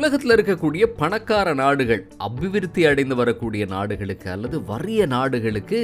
உலகத்தில் 0.00 0.30
இருக்கக்கூடிய 0.30 0.84
பணக்கார 0.96 1.54
நாடுகள் 1.54 2.06
அபிவிருத்தி 2.16 2.86
அடைந்து 2.86 3.14
வரக்கூடிய 3.16 3.66
நாடுகளுக்கு 3.66 4.30
அல்லது 4.30 4.60
வறிய 4.60 5.06
நாடுகளுக்கு 5.06 5.78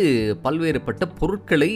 பல்வேறுபட்ட 0.44 1.06
பொருட்களை 1.18 1.68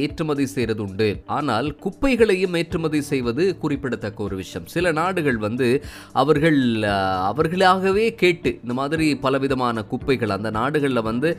ஏற்றுமதி 0.00 0.46
செய்வது 0.46 0.82
உண்டு 0.82 1.22
ஆனால் 1.26 1.76
குப்பைகளையும் 1.76 2.56
ஏற்றுமதி 2.56 3.02
செய்வது 3.02 3.58
குறிப்பிடத்தக்க 3.58 4.22
ஒரு 4.22 4.36
விஷயம். 4.36 4.66
சில 4.66 4.92
நாடுகள் 4.92 5.36
வந்து 5.36 5.84
அவர்கள் 6.12 6.82
அவர்களாகவே 7.22 8.14
கேட்டு 8.14 8.58
இந்த 8.62 8.74
மாதிரி 8.74 9.14
பலவிதமான 9.14 9.82
குப்பைகள் 9.82 10.28
அந்த 10.28 10.50
நாடுகளில் 10.50 11.02
வந்து 11.02 11.36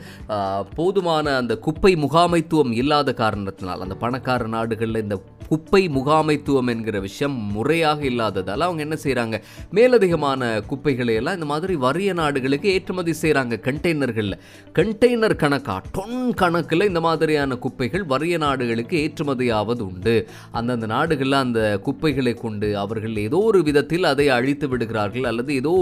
போதுமான 0.74 1.36
அந்த 1.36 1.58
குப்பை 1.58 1.96
முகாமைத்துவம் 1.96 2.72
இல்லாத 2.72 3.14
காரணத்தினால் 3.14 3.80
அந்த 3.80 3.94
பணக்கார 3.94 4.46
நாடுகளில் 4.46 4.96
இந்த 4.96 5.22
குப்பை 5.48 5.88
முகாமைத்துவம் 5.88 6.66
என்கிற 6.66 7.00
விஷயம் 7.00 7.32
முறையாக 7.32 8.04
இல்லாததால் 8.04 8.60
அவங்க 8.60 8.82
என்ன 8.82 8.96
செய்கிறாங்க 9.02 9.42
மேலதிகமான 9.72 10.49
குப்பைகளை 10.66 11.14
எல்லாம் 11.14 11.34
இந்த 11.34 11.48
மாதிரி 11.52 11.74
வறிய 11.86 12.12
நாடுகளுக்கு 12.12 12.68
ஏற்றுமதி 12.72 13.14
செய்கிறாங்க 13.22 13.58
கண்டெய்னர்களில். 13.66 14.36
கண்டெய்னர் 14.74 15.36
கணக்காக 15.36 15.82
டொன் 15.98 16.34
கணக்கில் 16.34 16.88
இந்த 16.90 17.00
மாதிரியான 17.00 17.56
குப்பைகள் 17.56 18.04
வறிய 18.04 18.38
நாடுகளுக்கு 18.38 18.96
ஏற்றுமதியாவது 19.04 19.80
உண்டு. 19.80 20.16
அந்தந்த 20.52 20.86
நாடுகளில் 20.86 21.40
அந்த 21.42 21.60
குப்பைகளை 21.82 22.34
கொண்டு 22.34 22.70
அவர்கள் 22.78 23.16
ஏதோ 23.16 23.38
ஒரு 23.50 23.62
விதத்தில் 23.62 24.04
அதை 24.04 24.28
அழித்து 24.28 24.68
விடுகிறார்கள் 24.68 25.24
அல்லது 25.24 25.54
ஏதோ 25.54 25.74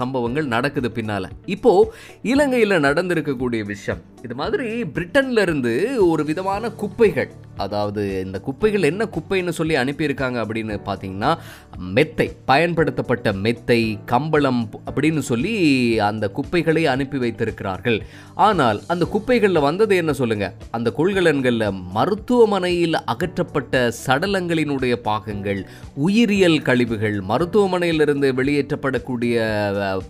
சம்பவங்கள் 0.00 0.46
நடக்குது 0.46 0.90
பின்னால். 0.90 1.28
இப்போது 1.46 1.92
இலங்கையில் 2.22 2.84
நடந்திருக்கக்கூடிய 2.88 3.64
விஷயம். 3.64 4.02
இது 4.22 4.34
மாதிரி 4.34 4.68
பிரிட்டன்லேருந்து 4.82 5.74
ஒரு 6.08 6.24
விதமான 6.24 6.70
குப்பைகள் 6.70 7.30
அதாவது 7.56 8.22
இந்த 8.24 8.40
குப்பைகள் 8.40 8.82
என்ன 8.82 9.04
குப்பைன்னு 9.04 9.48
சொல்லி 9.48 9.74
அனுப்பியிருக்காங்க 9.74 10.38
அப்படின்னு 10.42 10.78
பார்த்தீங்கன்னா 10.88 11.30
மெத்தை 11.96 12.26
பயன்படுத்தப்பட்ட 12.44 13.32
மெத்தை 13.32 13.98
கம்பளம் 14.04 14.70
அப்படின்னு 14.86 15.18
சொல்லி 15.18 15.52
அந்த 15.98 16.30
குப்பைகளை 16.30 16.86
அனுப்பி 16.86 17.18
வைத்திருக்கிறார்கள். 17.18 17.98
ஆனால் 18.34 18.80
அந்த 18.86 19.04
குப்பைகளில் 19.04 19.60
வந்தது 19.60 19.96
என்ன 19.96 20.12
சொல்லுங்க? 20.12 20.52
அந்த 20.70 20.92
கொள்கலன்களில் 20.96 21.66
மருத்துவமனையில் 21.92 22.96
அகற்றப்பட்ட 23.06 23.92
சடலங்களினுடைய 24.06 24.94
பாகங்கள் 25.02 25.66
உயிரியல் 25.94 26.62
கழிவுகள் 26.62 27.20
மருத்துவமனையிலிருந்து 27.22 28.30
வெளியேற்றப்படக்கூடிய 28.34 29.34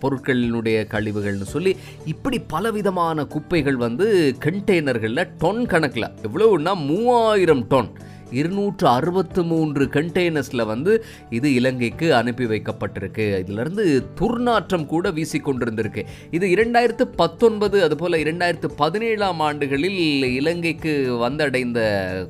பொருட்களினுடைய 0.01 0.77
கழிவுகள்னு 0.93 1.47
சொல்லி 1.55 1.75
இப்படி 2.05 2.39
பலவிதமான 2.39 3.25
குப்பைகள் 3.25 3.75
வந்து 3.75 4.35
கண்டெய்னர்களில் 4.45 5.27
டொன் 5.39 5.65
கணக்கில் 5.65 6.09
எவ்வளவுன்னா 6.23 6.73
மூவாயிரம் 6.87 7.36
டொன் 7.45 7.89
இருநூற்று 8.31 8.87
அறுபத்து 8.87 9.43
மூன்று 9.43 9.85
கண்டெய்னர்ஸில் 9.85 10.65
வந்து 10.65 11.05
இது 11.29 11.53
இலங்கைக்கு 11.53 12.15
அனுப்பி 12.15 12.45
வைக்கப்பட்டிருக்கு. 12.45 13.39
இதிலிருந்து 13.39 14.05
துர்நாற்றம் 14.19 14.85
கூட 14.85 15.11
வீசிக்கொண்டிருந்திருக்கு 15.11 16.05
இது 16.31 16.47
இரண்டாயிரத்து 16.47 17.01
பத்தொன்பது 17.01 17.83
அதுபோல் 17.83 18.11
இரண்டாயிரத்து 18.11 18.65
பதினேழாம் 18.75 19.39
ஆண்டுகளில் 19.39 20.23
இலங்கைக்கு 20.23 21.17
வந்தடைந்த 21.29 21.79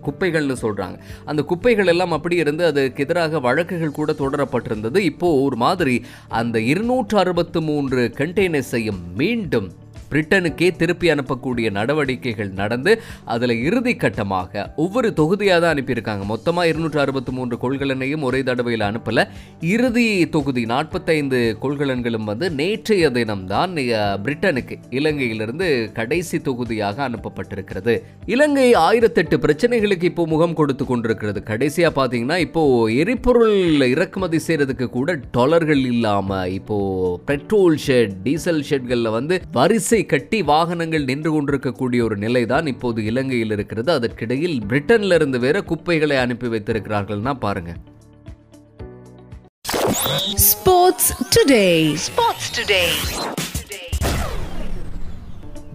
குப்பைகள்னு 0.03 0.55
சொல்கிறாங்க 0.61 0.97
அந்த 1.25 1.41
குப்பைகள் 1.41 1.87
எல்லாம் 1.87 2.11
அப்படி 2.11 2.35
இருந்து 2.35 2.65
அதுக்கு 2.65 3.03
எதிராக 3.03 3.39
வழக்குகள் 3.39 3.91
கூட 3.91 4.11
தொடரப்பட்டிருந்தது. 4.11 4.97
இப்போது 4.97 5.41
ஒரு 5.41 5.55
மாதிரி 5.55 6.01
அந்த 6.29 6.59
இருநூற்று 6.59 7.17
அறுபத்து 7.17 7.61
மூன்று 7.61 8.13
கண்டெய்னர்ஸையும் 8.17 9.01
மீண்டும் 9.15 9.71
பிரிட்டனுக்கே 10.11 10.69
திருப்பி 10.81 11.07
அனுப்பக்கூடிய 11.13 11.67
நடவடிக்கைகள் 11.77 12.51
நடந்து 12.61 12.91
அதில் 13.33 13.55
இறுதி 13.67 13.93
கட்டமாக 14.03 14.65
ஒவ்வொரு 14.83 15.09
தொகுதியாக 15.19 15.59
தான் 15.63 15.73
அனுப்பியிருக்காங்க. 15.75 16.23
மொத்தமாக 16.33 16.69
இருநூற்று 16.71 17.01
அறுபத்தி 17.05 17.31
மூன்று 17.37 17.57
கொள்கலனையும் 17.63 18.25
ஒரே 18.29 18.41
தடவையில் 18.49 18.85
அனுப்பல. 18.89 19.25
இறுதி 19.73 20.07
தொகுதி 20.35 20.63
நாற்பத்தைந்து 20.73 21.39
கொள்கலன்களும் 21.63 22.29
வந்து 22.31 22.49
நேற்றைய 22.59 23.11
தினம்தான் 23.17 23.73
பிரிட்டனுக்கு 24.25 24.77
இலங்கையிலிருந்து 24.99 25.67
கடைசி 25.99 26.37
தொகுதியாக 26.49 26.97
அனுப்பப்பட்டிருக்கிறது. 27.09 27.95
இலங்கை 28.33 28.69
ஆயிரத்தெட்டு 28.87 29.35
பிரச்சனைகளுக்கு 29.45 30.09
இப்போ 30.11 30.25
முகம் 30.33 30.57
கொடுத்து 30.59 30.83
கொண்டிருக்கிறது. 30.91 31.39
கடைசியாக 31.51 31.93
பார்த்தீங்கன்னா 31.99 32.37
இப்போ 32.45 32.63
எரிபொருள் 33.01 33.55
இறக்குமதி 33.93 34.39
செய்யறதுக்கு 34.47 34.87
கூட 34.97 35.15
டாலர்கள் 35.37 35.83
இல்லாம 35.93 36.39
இப்போ 36.57 36.77
பெட்ரோல் 37.29 37.77
ஷெட் 37.85 38.15
டீசல் 38.25 38.63
ஷெட்களில் 38.69 39.15
வந்து 39.17 39.35
வரிசை 39.57 39.96
கட்டி 40.03 40.41
வாகனங்கள் 40.41 41.03
நின்று 41.03 41.31
கொண்டிருக்கக்கூடிய 41.31 42.03
ஒரு 42.03 42.17
நிலைதான் 42.17 42.67
இப்போது 42.67 43.03
இலங்கையில் 43.03 43.51
இருக்கிறது 43.51 43.91
அதற்கிடையில் 43.91 44.57
பிரிட்டன்ல 44.65 45.13
இருந்து 45.13 45.39
வேற 45.39 45.63
குப்பைகளை 45.63 46.17
அனுப்பி 46.17 46.47
வைத்திருக்கிறார்கள்னா 46.47 47.33
பாருங்க 47.39 47.73
Sports 50.49 51.05
Today. 51.29 51.95
Sports 51.97 52.47
Today. 52.51 52.89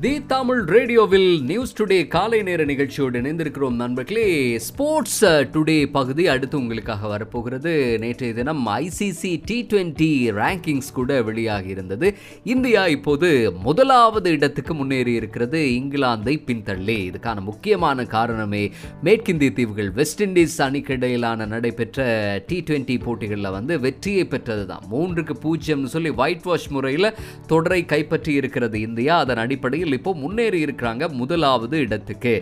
தி 0.04 0.12
தமிழ் 0.26 0.60
ரேடியோவில் 0.64 1.42
நியூஸ் 1.42 1.74
டுடே 1.78 2.06
காலை 2.08 2.42
நேர 2.42 2.64
நிகழ்ச்சியோடு 2.64 3.20
இணைந்திருக்கிறோம் 3.20 3.74
நண்பர்களே. 3.74 4.58
ஸ்போர்ட்ஸ் 4.58 5.24
டுடே 5.24 5.76
பகுதி 5.92 6.28
அடுத்து 6.28 6.56
உங்களுக்காக 6.58 7.08
வரப்போகிறது. 7.08 7.98
நேற்றைய 8.00 8.34
தினம் 8.34 8.66
ஐசிசி 8.66 9.42
டி 9.44 9.66
டுவெண்ட்டி 9.70 10.08
ரேங்கிங்ஸ் 10.38 10.88
கூட 10.92 11.22
வெளியாகி 11.22 11.68
இருந்தது. 11.68 12.14
இந்தியா 12.44 12.86
இப்போது 12.86 13.52
முதலாவது 13.66 14.30
இடத்துக்கு 14.30 14.74
முன்னேறி 14.74 15.12
இருக்கிறது. 15.12 15.58
இங்கிலாந்தை 15.58 16.34
பின்தள்ளி. 16.48 16.98
இதுக்கான 17.10 17.40
முக்கியமான 17.40 18.04
காரணமே 18.04 18.64
மேற்கிந்திய 19.04 19.52
தீவுகள். 19.52 19.90
வெஸ்ட் 19.90 20.22
இண்டீஸ் 20.22 20.58
அணிக்கிடையிலான 20.58 21.46
நடைபெற்ற 21.46 22.08
டி 22.46 22.64
டுவெண்ட்டி 22.70 22.98
போட்டிகளில் 23.04 23.50
வந்து 23.50 23.80
வெற்றியை 23.80 24.24
பெற்றது 24.24 24.66
தான் 24.66 24.84
மூன்றுக்கு 24.90 25.36
பூஜ்ஜியம்னு 25.46 25.94
சொல்லி 25.96 26.10
ஒயிட் 26.24 26.42
வாஷ் 26.42 26.68
முறையில் 26.68 27.10
தொடரை 27.46 27.84
கைப்பற்றி 27.84 28.34
இருக்கிறது 28.42 28.80
இந்தியா. 28.80 29.18
அதன் 29.18 29.44
அடிப்படையில் 29.46 29.90
இப்போ 30.00 30.12
முன்னேறி 30.14 30.58
இருக்கிறாங்க 30.66 31.08
முதலாவது 31.20 31.76
இடத்துக்கு. 31.86 32.34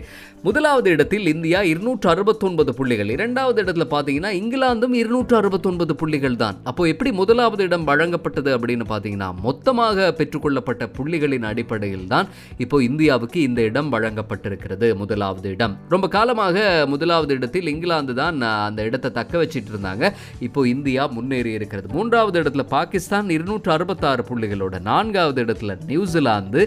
முதலாவது 0.47 0.89
இடத்தில் 0.95 1.27
இந்தியா 1.31 1.59
இருநூற்று 1.71 2.07
அறுபத்தொன்பது 2.09 2.71
புள்ளிகள். 2.77 3.09
இரண்டாவது 3.15 3.57
இடத்துல 3.63 3.85
பார்த்தீங்கன்னா 3.93 4.31
இங்கிலாந்தும் 4.39 4.95
இருநூற்று 5.01 5.35
அறுபத்தொன்பது 5.39 5.95
புள்ளிகள் 6.01 6.37
தான். 6.43 6.55
அப்போ 6.69 6.87
எப்படி 6.91 7.11
முதலாவது 7.21 7.63
இடம் 7.67 7.85
வழங்கப்பட்டது 7.89 8.49
அப்படின்னு 8.57 8.85
பார்த்தீங்கன்னா 8.91 9.29
மொத்தமாக 9.47 10.07
பெற்றுக்கொள்ளப்பட்ட 10.19 10.87
புள்ளிகளின் 10.97 11.47
அடிப்படையில் 11.51 12.07
தான் 12.13 12.27
இப்போ 12.63 12.77
இந்தியாவுக்கு 12.89 13.41
இந்த 13.41 13.61
இடம் 13.69 13.91
வழங்கப்பட்டிருக்கிறது 13.95 14.89
முதலாவது 15.01 15.49
இடம். 15.55 15.75
ரொம்ப 15.93 16.07
காலமாக 16.17 16.65
முதலாவது 16.93 17.31
இடத்தில் 17.39 17.69
இங்கிலாந்து 17.73 18.13
தான் 18.21 18.41
அந்த 18.69 18.81
இடத்தை 18.89 19.11
தக்க 19.19 19.37
வச்சிட்டு 19.43 19.71
இருந்தாங்க. 19.73 20.03
இப்போ 20.47 20.67
இந்தியா 20.73 21.05
முன்னேறி 21.17 21.51
இருக்கிறது. 21.59 21.87
மூன்றாவது 21.97 22.37
இடத்துல 22.43 22.65
பாகிஸ்தான் 22.75 23.29
இருநூற்று 23.37 23.71
அறுபத்தாறு 23.77 24.23
புள்ளிகளோட. 24.31 24.75
நான்காவது 24.91 25.39
இடத்துல 25.45 25.77
நியூசிலாந்து 25.91 26.61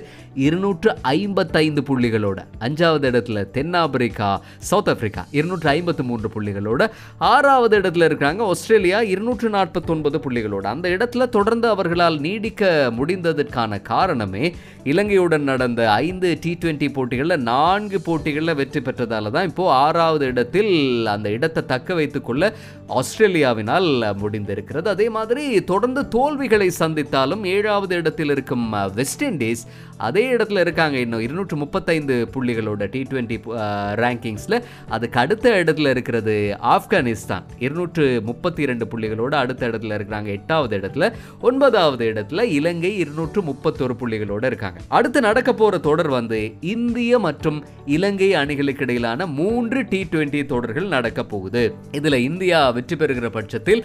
இருநூற்று 0.46 0.73
ஐம்பத்தைந்து 1.02 1.80
புள்ளிகளோட. 1.80 2.38
அஞ்சாவது 2.60 3.06
இடத்துல 3.10 3.50
தென்னாப்பிரிக்கா 3.50 4.42
சவுத் 4.58 4.88
ஆப்பிரிக்கா 4.88 5.26
இருநூற்று 5.30 5.68
ஐம்பத்து 5.68 6.02
மூன்று 6.02 6.30
புள்ளிகளோட. 6.34 6.90
ஆறாவது 7.18 7.78
இடத்துல 7.78 8.04
இருக்காங்க 8.04 8.44
ஆஸ்திரேலியா 8.44 9.00
இருநூற்று 9.00 9.48
நாற்பத்தொன்பது 9.48 10.18
புள்ளிகளோட. 10.18 10.62
அந்த 10.62 10.88
இடத்துல 10.88 11.28
தொடர்ந்து 11.28 11.68
அவர்களால் 11.68 12.20
நீடிக்க 12.20 12.92
முடிந்ததற்கான 12.98 13.82
காரணமே 13.82 14.54
இலங்கையுடன் 14.84 15.42
நடந்த 15.42 15.92
ஐந்து 15.92 16.38
டி 16.40 16.58
டுவெண்ட்டி 16.60 16.92
போட்டிகளில் 16.92 17.42
நான்கு 17.42 18.00
போட்டிகளில் 18.00 18.54
வெற்றி 18.54 18.80
பெற்றதால 18.80 19.30
தான் 19.30 19.48
இப்போது 19.48 19.68
ஆறாவது 19.68 20.26
இடத்தில் 20.26 21.06
அந்த 21.06 21.30
இடத்தை 21.30 21.66
தக்க 21.66 21.94
வைத்துக்கொள்ள 21.94 22.52
ஆஸ்திரேலியாவினால் 22.88 23.88
முடிந்திருக்கிறது. 24.22 24.88
அதே 24.88 25.08
மாதிரி 25.08 25.64
தொடர்ந்து 25.64 26.08
தோல்விகளை 26.08 26.70
சந்தித்தாலும் 26.78 27.44
ஏழாவது 27.46 27.96
இடத்தில் 27.96 28.30
இருக்கும் 28.30 28.70
வெஸ்ட் 28.94 29.24
இண்டீஸ் 29.24 29.62
அதே 29.96 30.32
இடத்துல 30.32 30.60
இருக்காங்க. 30.60 30.96
இன்னும் 30.98 31.20
இருநூற்று 31.20 31.56
முப்பத்தைந்து 31.56 32.28
புள்ளிகளோட 32.34 32.88
டி 32.90 33.02
டுவெண்ட்டி 33.02 33.36
ரேங்கிங்ஸில் 34.02 34.62
அதுக்கு 34.88 35.20
அடுத்த 35.20 35.62
இடத்துல 35.62 35.90
இருக்கிறது 35.90 36.56
ஆப்கானிஸ்தான். 36.74 37.44
இருநூற்று 37.58 38.20
முப்பத்தி 38.24 38.62
இரண்டு 38.62 38.84
புள்ளிகளோட 38.84 39.34
அடுத்த 39.34 39.68
இடத்துல 39.68 39.96
இருக்கிறாங்க 39.98 40.26
எட்டாவது 40.26 40.78
இடத்துல. 40.78 41.12
ஒன்பதாவது 41.40 42.12
இடத்துல 42.12 42.42
இலங்கை 42.42 42.98
இருநூற்று 42.98 43.42
முப்பத்தொரு 43.42 43.96
புள்ளிகளோடு 44.00 44.44
இருக்காங்க. 44.44 44.80
அடுத்து 44.88 45.20
நடக்க 45.20 45.54
போகிற 45.54 45.78
தொடர் 45.78 46.08
வந்து 46.08 46.52
இந்திய 46.60 47.18
மற்றும் 47.18 47.64
இலங்கை 47.86 48.34
அணிகளுக்கு 48.34 48.82
இடையிலான 48.82 49.26
மூன்று 49.26 49.84
டி 49.88 50.06
டுவெண்ட்டி 50.10 50.46
தொடர்கள் 50.46 50.86
நடக்க 50.86 51.24
போகுது. 51.24 51.74
இதில் 51.92 52.20
இந்தியா 52.30 52.72
வெற்றி 52.78 52.96
பெறுகிற 53.02 53.28
பட்சத்தில் 53.36 53.82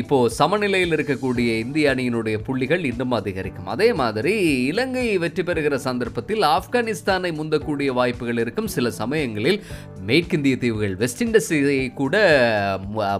இப்போ 0.00 0.16
சமநிலையில் 0.40 0.94
இருக்கக்கூடிய 0.96 1.48
இந்திய 1.64 1.94
அணியினுடைய 1.94 2.36
புள்ளிகள் 2.48 2.84
இன்னும் 2.90 3.16
அதிகரிக்கும். 3.20 3.70
அதே 3.74 3.88
மாதிரி 4.02 4.34
இலங்கை 4.70 5.06
வெற்றி 5.24 5.42
பெறுகிற 5.48 5.78
சந்தர்ப்பத்தில் 5.88 6.44
ஆப்கானிஸ்தானை 6.54 7.32
முந்தக்கூடிய 7.40 7.90
வாய்ப்புகள் 8.00 8.40
இருக்கும். 8.44 8.70
சில 8.76 8.90
சமயங்களில் 9.00 9.60
மேற்கிந்திய 10.08 10.54
தீவுகள் 10.64 10.94
வெஸ்ட் 11.02 11.22
இண்டீஸை 11.24 11.78
கூட 12.00 12.14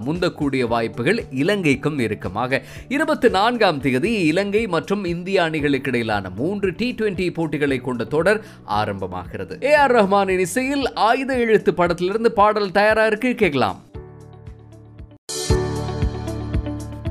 முந்தக்கூடிய 0.06 0.62
வாய்ப்புகள் 0.75 1.21
இலங்கைக்கும் 1.42 1.99
இருக்கும். 2.06 2.37
ஆக 2.44 2.62
இருபத்தி 2.97 3.28
நான்காம் 3.38 3.80
தேதி 3.87 4.12
இலங்கை 4.30 4.62
மற்றும் 4.75 5.04
இந்திய 5.14 5.42
அணிகளுக்கு 5.47 5.90
இடையிலான 5.92 6.30
மூன்று 6.40 6.71
டி 6.80 6.88
டுவெண்டி 6.99 7.28
போட்டிகளை 7.38 7.78
கொண்ட 7.88 8.04
தொடர் 8.16 8.40
ஆரம்பமாகிறது. 8.80 9.56
ஏ 9.71 9.73
ஆர் 9.85 9.97
ரஹ்மானின் 9.99 10.44
இசையில் 10.47 10.87
ஆயுத 11.09 11.33
எழுத்து 11.47 11.73
படத்திலிருந்து 11.80 12.33
பாடல் 12.40 12.76
தயாரா 12.78 13.06
இருக்கு? 13.11 13.33
கேட்கலாம். 13.42 13.80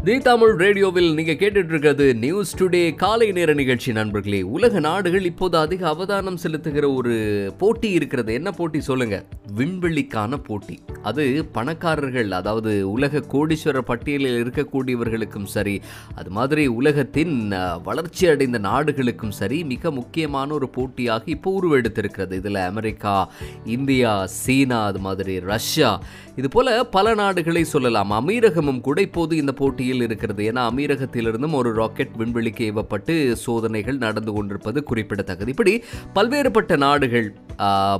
தி 0.07 0.17
தமிழ் 0.17 0.55
ரேடியோவில் 0.55 1.13
நீங்க 1.13 1.31
கேட்டுட்டு 1.31 1.71
இருக்கிறது 1.73 2.15
நியூஸ் 2.15 2.63
டுடே 2.63 2.95
காலை 2.95 3.31
நேர 3.31 3.53
நிகழ்ச்சி 3.53 3.91
நண்பர்களே. 3.91 4.41
உலக 4.41 4.79
நாடுகள் 4.79 5.25
இப்போது 5.25 5.57
அதிக 5.57 5.87
அவதானம் 5.87 6.39
செலுத்துகிற 6.43 6.95
ஒரு 6.95 7.13
போட்டி 7.57 7.89
இருக்கிறது. 7.89 8.33
என்ன 8.33 8.51
போட்டி 8.51 8.81
சொல்லுங்க? 8.81 9.25
விண்வெளிக்கான 9.57 10.35
போட்டி. 10.47 10.79
அது 11.03 11.45
பணக்காரர்கள் 11.45 12.31
அதாவது 12.31 12.91
உலக 12.91 13.21
கோடீஸ்வரர் 13.33 13.87
பட்டியலில் 13.91 14.43
இருக்கக்கூடியவர்களுக்கும் 14.43 15.47
சரி 15.55 15.81
அது 16.15 16.29
மாதிரி 16.29 16.67
உலகத்தின் 16.67 17.53
வளர்ச்சி 17.83 18.27
அடைந்த 18.27 18.57
நாடுகளுக்கும் 18.57 19.31
சரி 19.31 19.63
மிக 19.63 19.91
முக்கியமான 19.91 20.53
ஒரு 20.53 20.69
போட்டியாக 20.69 21.23
இப்போ 21.25 21.59
உருவெடுத்திருக்கிறது. 21.61 22.31
இதில் 22.31 22.55
அமெரிக்கா 22.55 23.31
இந்தியா 23.65 24.25
சீனா 24.25 24.85
அது 24.85 24.99
மாதிரி 24.99 25.39
ரஷ்யா 25.39 26.01
இது 26.35 26.49
போல 26.49 26.83
பல 26.83 27.13
நாடுகளை 27.13 27.63
சொல்லலாம். 27.63 28.11
அமீரகமும் 28.11 28.81
கூட 28.81 29.01
இப்போது 29.01 29.37
இந்த 29.37 29.51
போட்டியில் 29.51 30.01
இருக்கிறது. 30.01 30.51
ஏன்னா 30.51 30.55
அமீரகத்திலிருந்தும் 30.55 31.53
ஒரு 31.53 31.73
ராக்கெட் 31.73 32.15
விண்வெளிக்கு 32.17 32.63
ஏவப்பட்டு 32.69 33.33
சோதனைகள் 33.33 33.97
நடந்து 33.97 34.33
கொண்டிருப்பது 34.33 34.83
குறிப்பிடத்தக்கது. 34.83 35.49
இப்படி 35.49 35.83
பல்வேறுபட்ட 36.15 36.77
நாடுகள் 36.77 37.35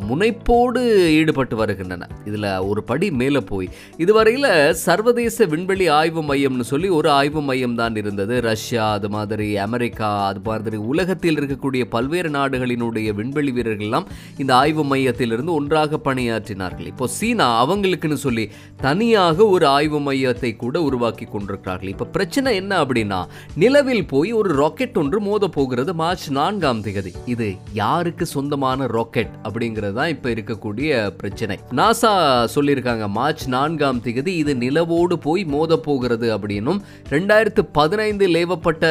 முனைப்போடு 0.10 0.81
ஈடுபட்டு 1.19 1.55
வருகின்றன. 1.55 2.07
இதில் 2.25 2.50
ஒரு 2.69 2.83
படி 2.83 3.12
மேலே 3.12 3.41
போய். 3.51 3.69
இதுவரையில் 3.98 4.50
சர்வதேச 4.86 5.45
விண்வெளி 5.45 5.88
ஆய்வு 6.00 6.24
மையம்னு 6.29 6.65
சொல்லி 6.72 6.89
ஒரு 6.89 7.10
ஆய்வு 7.10 7.41
மையம் 7.41 7.75
தான் 7.75 7.95
இருந்தது. 7.95 8.41
ரஷ்யா 8.41 8.91
அது 8.91 9.10
மாதிரி 9.10 9.48
அமெரிக்கா 9.57 10.10
அது 10.27 10.41
மாதிரி 10.50 10.77
உலகத்தில் 10.77 11.38
இருக்கக்கூடிய 11.39 11.83
பல்வேறு 11.95 12.29
நாடுகளினுடைய 12.29 13.10
விண்வெளி 13.19 13.51
வீரர்கள்லாம் 13.51 14.07
இந்த 14.38 14.55
ஆய்வு 14.55 14.83
மையத்திலிருந்து 14.83 15.53
ஒன்றாக 15.53 16.00
பணியாற்றினார்கள். 16.07 16.89
இப்போ 16.93 17.07
சீனா 17.07 17.48
அவங்களுக்குன்னு 17.65 18.19
சொல்லி 18.25 18.45
தனியாக 18.81 19.48
ஒரு 19.55 19.65
ஆய்வு 19.67 20.00
மையத்தை 20.00 20.55
கூட 20.55 20.81
உருவாக்கி 20.81 21.25
கொண்டிருக்கிறார்கள். 21.25 21.89
இப்போ 21.89 22.05
பிரச்சனை 22.05 22.55
என்ன 22.55 22.74
அப்படின்னா 22.83 23.19
நிலவில் 23.55 24.05
போய் 24.05 24.31
ஒரு 24.31 24.50
ராக்கெட் 24.62 24.98
ஒன்று 24.98 25.19
மோத 25.22 25.48
போகிறது 25.48 25.93
மார்ச் 25.93 26.27
நான்காம் 26.31 26.81
தேதி. 26.81 27.12
இது 27.25 27.48
யாருக்கு 27.74 28.25
சொந்தமான 28.25 28.88
ராக்கெட்? 28.98 29.33
அப்படிங்கிறது 29.47 29.95
தான் 30.00 30.12
இப்போ 30.15 30.29
இருக்கக்கூடிய 30.35 30.91
பிரச்சனை. 31.21 31.57
நாசா 31.79 32.12
சொல்லியிருக்காங்க 32.55 33.07
மார்ச் 33.17 33.45
நான்காம் 33.55 34.01
தேதி 34.05 34.33
இது 34.41 34.53
நிலவோடு 34.63 35.17
போய் 35.27 35.43
மோத 35.53 35.77
போகிறது 35.88 36.29
அப்படின்னும் 36.38 36.79
ரெண்டாயிரத்து 37.15 37.63
பதினைந்தில் 37.79 38.35
லேவப்பட்ட 38.38 38.85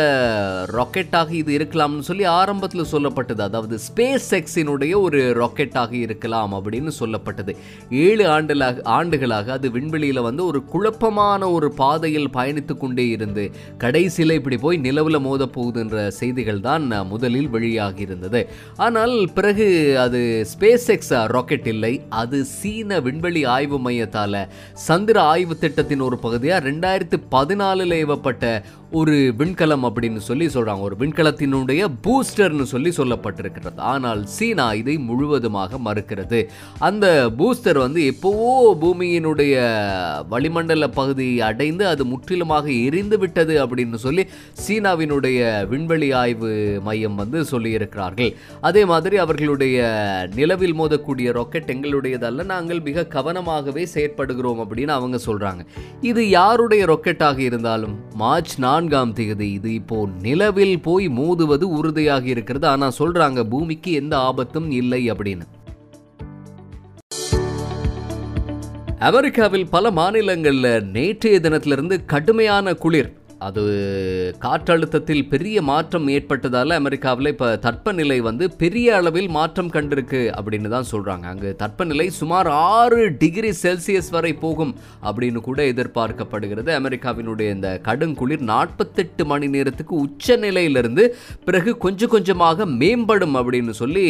ராக்கெட்டாக 0.79 1.31
இது 1.41 1.53
இருக்கலாம்னு 1.59 2.09
சொல்லி 2.11 2.27
ஆரம்பத்தில் 2.39 2.91
சொல்லப்பட்டது. 2.95 3.43
அதாவது 3.49 3.77
ஸ்பேஸ் 3.89 4.31
எக்ஸினுடைய 4.41 4.93
ஒரு 5.07 5.21
ராக்கெட்டாக 5.41 5.93
இருக்கலாம் 6.07 6.55
அப்படின்னு 6.59 6.93
சொல்லப்பட்டது. 7.01 7.55
ஏழு 8.07 8.27
ஆண்டுலாக 8.35 8.83
ஆண்டுகளாக 8.99 9.53
அது 9.57 9.67
விண்வெளியில் 9.77 10.27
வந்து 10.29 10.43
ஒரு 10.51 10.63
குழப்பமான 10.73 11.51
ஒரு 11.57 11.71
பாதையில் 11.81 12.31
பயணித்து 12.37 12.75
கொண்டே 12.77 13.07
இருந்து 13.17 13.45
கடைசியில் 13.85 14.39
இப்படி 14.39 14.57
போய் 14.65 14.77
நிலவில் 14.87 15.21
மோத 15.27 15.49
போகுதுன்ற 15.57 16.07
செய்திகள் 16.21 16.61
தான் 16.69 16.85
முதலில் 17.13 17.51
வெளியாகி 17.55 18.03
இருந்தது. 18.07 18.41
ஆனால் 18.87 19.15
பிறகு 19.37 19.67
அது 20.05 20.21
ஸ்பேஸ் 20.53 20.87
எக்ஸ் 20.87 21.13
ராக்கெட் 21.27 21.67
இல்லை. 21.67 21.95
அது 22.09 22.45
சீன 22.45 23.01
விண்வெளி 23.01 23.45
ஆய்வு 23.45 23.91
மையத்தால் 23.91 24.41
சந்திர 24.73 25.23
ஆய்வு 25.23 25.59
திட்டத்தின் 25.59 26.01
ஒரு 26.01 26.19
பகுதியாக 26.19 26.71
ரெண்டாயிரத்து 26.71 27.19
பதினாலில் 27.31 27.97
ஏவப்பட்ட 28.03 28.63
ஒரு 28.99 29.15
விண்கலம் 29.41 29.85
அப்படின்னு 29.89 30.21
சொல்லி 30.27 30.47
சொல்கிறாங்க 30.55 30.83
ஒரு 30.87 30.97
விண்கலத்தினுடைய 31.01 31.83
பூஸ்டர்னு 32.05 32.65
சொல்லி 32.73 32.91
சொல்லப்பட்டிருக்கிறது. 32.97 33.79
ஆனால் 33.93 34.23
சீனா 34.35 34.67
இதை 34.81 34.95
முழுவதுமாக 35.09 35.79
மறுக்கிறது. 35.87 36.41
அந்த 36.89 37.07
பூஸ்டர் 37.39 37.79
வந்து 37.85 38.01
எப்போவோ 38.13 38.51
பூமியினுடைய 38.83 39.55
வளிமண்டல 40.33 40.89
பகுதியை 40.99 41.37
அடைந்து 41.49 41.87
அது 41.93 42.05
முற்றிலுமாக 42.13 42.67
எரிந்து 42.89 43.19
விட்டது 43.23 43.55
அப்படின்னு 43.65 44.01
சொல்லி 44.07 44.25
சீனாவினுடைய 44.65 45.41
விண்வெளி 45.73 46.11
ஆய்வு 46.23 46.51
மையம் 46.89 47.17
வந்து 47.23 47.41
சொல்லியிருக்கிறார்கள். 47.53 48.31
அதே 48.71 48.85
மாதிரி 48.93 49.19
அவர்களுடைய 49.25 49.79
நிலவில் 50.35 50.79
மோதக்கூடிய 50.83 51.31
ராக்கெட் 51.39 51.73
எங்களுடையதல்ல 51.77 52.49
நாங்கள் 52.55 52.85
மிக 52.91 53.07
கவனமாகவே 53.17 53.87
செயற்படுகிறோம் 53.95 54.63
அப்படின்னு 54.67 54.95
அவங்க 54.99 55.21
சொல்கிறாங்க 55.29 55.65
இது 56.13 56.23
யாருடைய 56.39 56.83
ராக்கெட்டாக 56.93 57.39
இருந்தாலும் 57.49 57.97
மார்ச் 58.25 58.57
நான்காம் 58.83 59.13
தேதி 59.13 59.53
இது 59.53 59.75
இப்போ 59.75 60.09
நிலவில் 60.23 60.81
போய் 60.81 61.09
மோதுவது 61.09 61.67
உறுதியாகி 61.79 62.25
இருக்கிறது. 62.25 62.67
ஆனா 62.67 62.91
சொல்றாங்க 62.99 63.43
பூமிக்கு 63.49 63.93
எந்த 63.93 64.19
ஆபத்தும் 64.19 64.71
இல்லை 64.71 65.13
அப்படின்னு. 65.13 65.47
அமெரிக்காவில் 68.99 69.69
பல 69.69 69.91
மாநிலங்களில் 69.91 70.85
நேற்றைய 70.85 71.41
தினத்திலிருந்து 71.41 72.05
கடுமையான 72.07 72.75
குளிர். 72.75 73.22
அது 73.43 73.63
காற்றழுத்தத்தில் 74.39 75.25
பெரிய 75.29 75.63
மாற்றம் 75.63 76.07
ஏற்பட்டதால் 76.09 76.79
அமெரிக்காவில் 76.79 77.31
இப்போ 77.31 77.49
தட்பநிலை 77.67 78.19
வந்து 78.21 78.45
பெரிய 78.57 78.89
அளவில் 78.97 79.29
மாற்றம் 79.31 79.71
கண்டிருக்கு 79.71 80.21
அப்படின்னு 80.37 80.69
தான் 80.69 80.89
சொல்கிறாங்க 80.93 81.27
அங்கு 81.33 81.51
தட்பநிலை 81.63 82.07
சுமார் 82.19 82.49
ஆறு 82.73 83.01
டிகிரி 83.17 83.51
செல்சியஸ் 83.63 84.11
வரை 84.11 84.33
போகும் 84.35 84.73
அப்படின்னு 85.05 85.41
கூட 85.41 85.61
எதிர்பார்க்கப்படுகிறது. 85.65 86.71
அமெரிக்காவினுடைய 86.81 87.49
இந்த 87.51 87.69
கடுங்குளிர் 87.89 88.45
நாற்பத்தெட்டு 88.45 89.25
மணி 89.25 89.49
நேரத்துக்கு 89.49 89.95
உச்ச 89.97 90.37
நிலையிலிருந்து 90.37 91.05
பிறகு 91.45 91.71
கொஞ்சம் 91.77 92.09
கொஞ்சமாக 92.09 92.67
மேம்படும் 92.81 93.37
அப்படின்னு 93.37 93.75
சொல்லி 93.75 94.07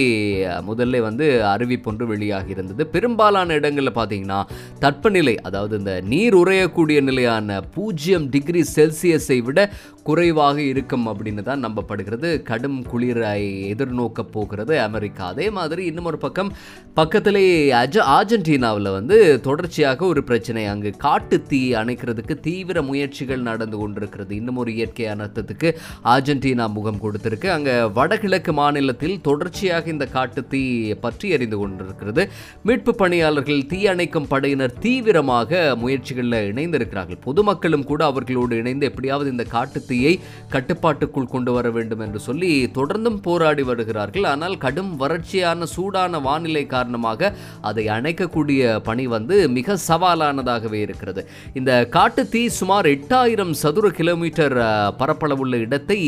முதல்ல 0.66 1.00
வந்து 1.00 1.26
அறிவிப்பொன்று 1.52 2.06
வெளியாகி 2.06 2.54
இருந்தது 2.56 2.82
பெரும்பாலான 2.86 3.54
இடங்களில் 3.54 3.96
பார்த்தீங்கன்னா 3.98 4.40
தட்பநிலை 4.80 5.36
அதாவது 5.42 5.74
இந்த 5.78 5.94
நீர் 6.04 6.34
உறையக்கூடிய 6.34 7.00
நிலையான 7.02 7.60
பூஜ்ஜியம் 7.74 8.28
டிகிரி 8.30 8.62
செல்சியஸ் 8.74 9.21
விட 9.46 9.60
குறைவாக 10.08 10.58
இருக்கும் 10.72 11.06
அப்படின்னு 11.10 11.42
தான் 11.48 11.64
நம்பப்படுகிறது. 11.64 12.28
கடும் 12.50 12.78
குளிரை 12.92 13.32
எதிர்நோக்க 13.72 14.22
போகிறது 14.36 14.74
அமெரிக்கா. 14.86 15.24
அதே 15.32 15.46
மாதிரி 15.58 15.82
இன்னும் 15.90 16.08
ஒரு 16.10 16.18
பக்கம் 16.24 16.50
பக்கத்திலே 16.98 17.44
அஜ 17.82 17.96
ஆர்ஜென்டினாவில் 18.16 18.90
வந்து 18.96 19.16
தொடர்ச்சியாக 19.46 20.06
ஒரு 20.12 20.22
பிரச்சனை. 20.30 20.64
அங்கு 20.72 20.90
காட்டு 21.04 21.36
தீ 21.50 21.60
அணைக்கிறதுக்கு 21.80 22.36
தீவிர 22.48 22.82
முயற்சிகள் 22.90 23.46
நடந்து 23.50 23.78
கொண்டிருக்கிறது. 23.82 24.32
இன்னும் 24.40 24.60
ஒரு 24.62 24.72
இயற்கை 24.78 25.06
அனர்த்தத்துக்கு 25.14 25.70
ஆர்ஜென்டினா 26.14 26.66
முகம் 26.78 27.00
கொடுத்திருக்கு. 27.04 27.50
அங்கே 27.56 27.76
வடகிழக்கு 28.00 28.54
மாநிலத்தில் 28.60 29.16
தொடர்ச்சியாக 29.28 29.90
இந்த 29.94 30.08
காட்டு 30.16 30.42
தீ 30.54 30.62
பற்றி 31.06 31.28
எறிந்து 31.36 31.58
கொண்டிருக்கிறது. 31.62 32.24
மீட்பு 32.68 32.94
பணியாளர்கள் 33.04 33.62
தீ 33.72 33.80
அணைக்கும் 33.94 34.30
படையினர் 34.34 34.76
தீவிரமாக 34.86 35.62
முயற்சிகளில் 35.84 36.38
இணைந்திருக்கிறார்கள். 36.52 37.22
பொதுமக்களும் 37.28 37.88
கூட 37.92 38.02
அவர்களோடு 38.10 38.60
இணைந்து 38.62 38.90
எப்படியாவது 38.92 39.30
இந்த 39.36 39.46
காட்டு 39.56 39.78
சக்தியை 39.92 40.12
கட்டுப்பாட்டுக்குள் 40.52 41.32
கொண்டு 41.32 41.50
வர 41.54 41.66
வேண்டும் 41.76 42.02
என்று 42.04 42.20
சொல்லி 42.26 42.50
தொடர்ந்தும் 42.76 43.18
போராடி 43.26 43.64
வருகிறார்கள். 43.70 44.26
ஆனால் 44.32 44.54
கடும் 44.64 44.92
வறட்சியான 45.02 45.66
சூடான 45.74 46.20
வானிலை 46.26 46.62
காரணமாக 46.74 47.30
அதை 47.68 47.84
அணைக்கக்கூடிய 47.96 48.80
பணி 48.88 49.04
வந்து 49.14 49.36
மிக 49.56 49.76
சவாலானதாகவே 49.88 50.80
இருக்கிறது. 50.86 51.22
இந்த 51.58 51.72
காட்டு 51.96 52.22
தீ 52.34 52.42
சுமார் 52.60 52.88
எட்டாயிரம் 52.94 53.52
சதுர 53.62 53.90
கிலோமீட்டர் 53.98 54.56
பரப்பளவுள்ள 55.00 55.60
இடத்தை 55.66 55.98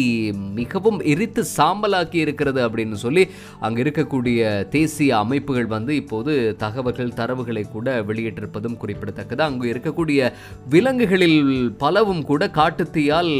மிகவும் 0.60 0.98
எரித்து 1.14 1.44
சாம்பலாக்கி 1.56 2.18
இருக்கிறது 2.24 2.62
அப்படின்னு 2.68 2.98
சொல்லி 3.04 3.24
அங்கு 3.68 3.82
இருக்கக்கூடிய 3.86 4.40
தேசிய 4.76 5.12
அமைப்புகள் 5.24 5.68
வந்து 5.76 5.94
இப்போது 6.02 6.34
தகவல்கள் 6.64 7.16
தரவுகளை 7.20 7.64
கூட 7.76 7.88
வெளியிட்டிருப்பதும் 8.10 8.80
குறிப்பிடத்தக்கது. 8.84 9.44
அங்கு 9.48 9.66
இருக்கக்கூடிய 9.74 10.32
விலங்குகளில் 10.74 11.40
பலவும் 11.84 12.24
கூட 12.32 12.42
காட்டுத்தீயால் 12.60 13.32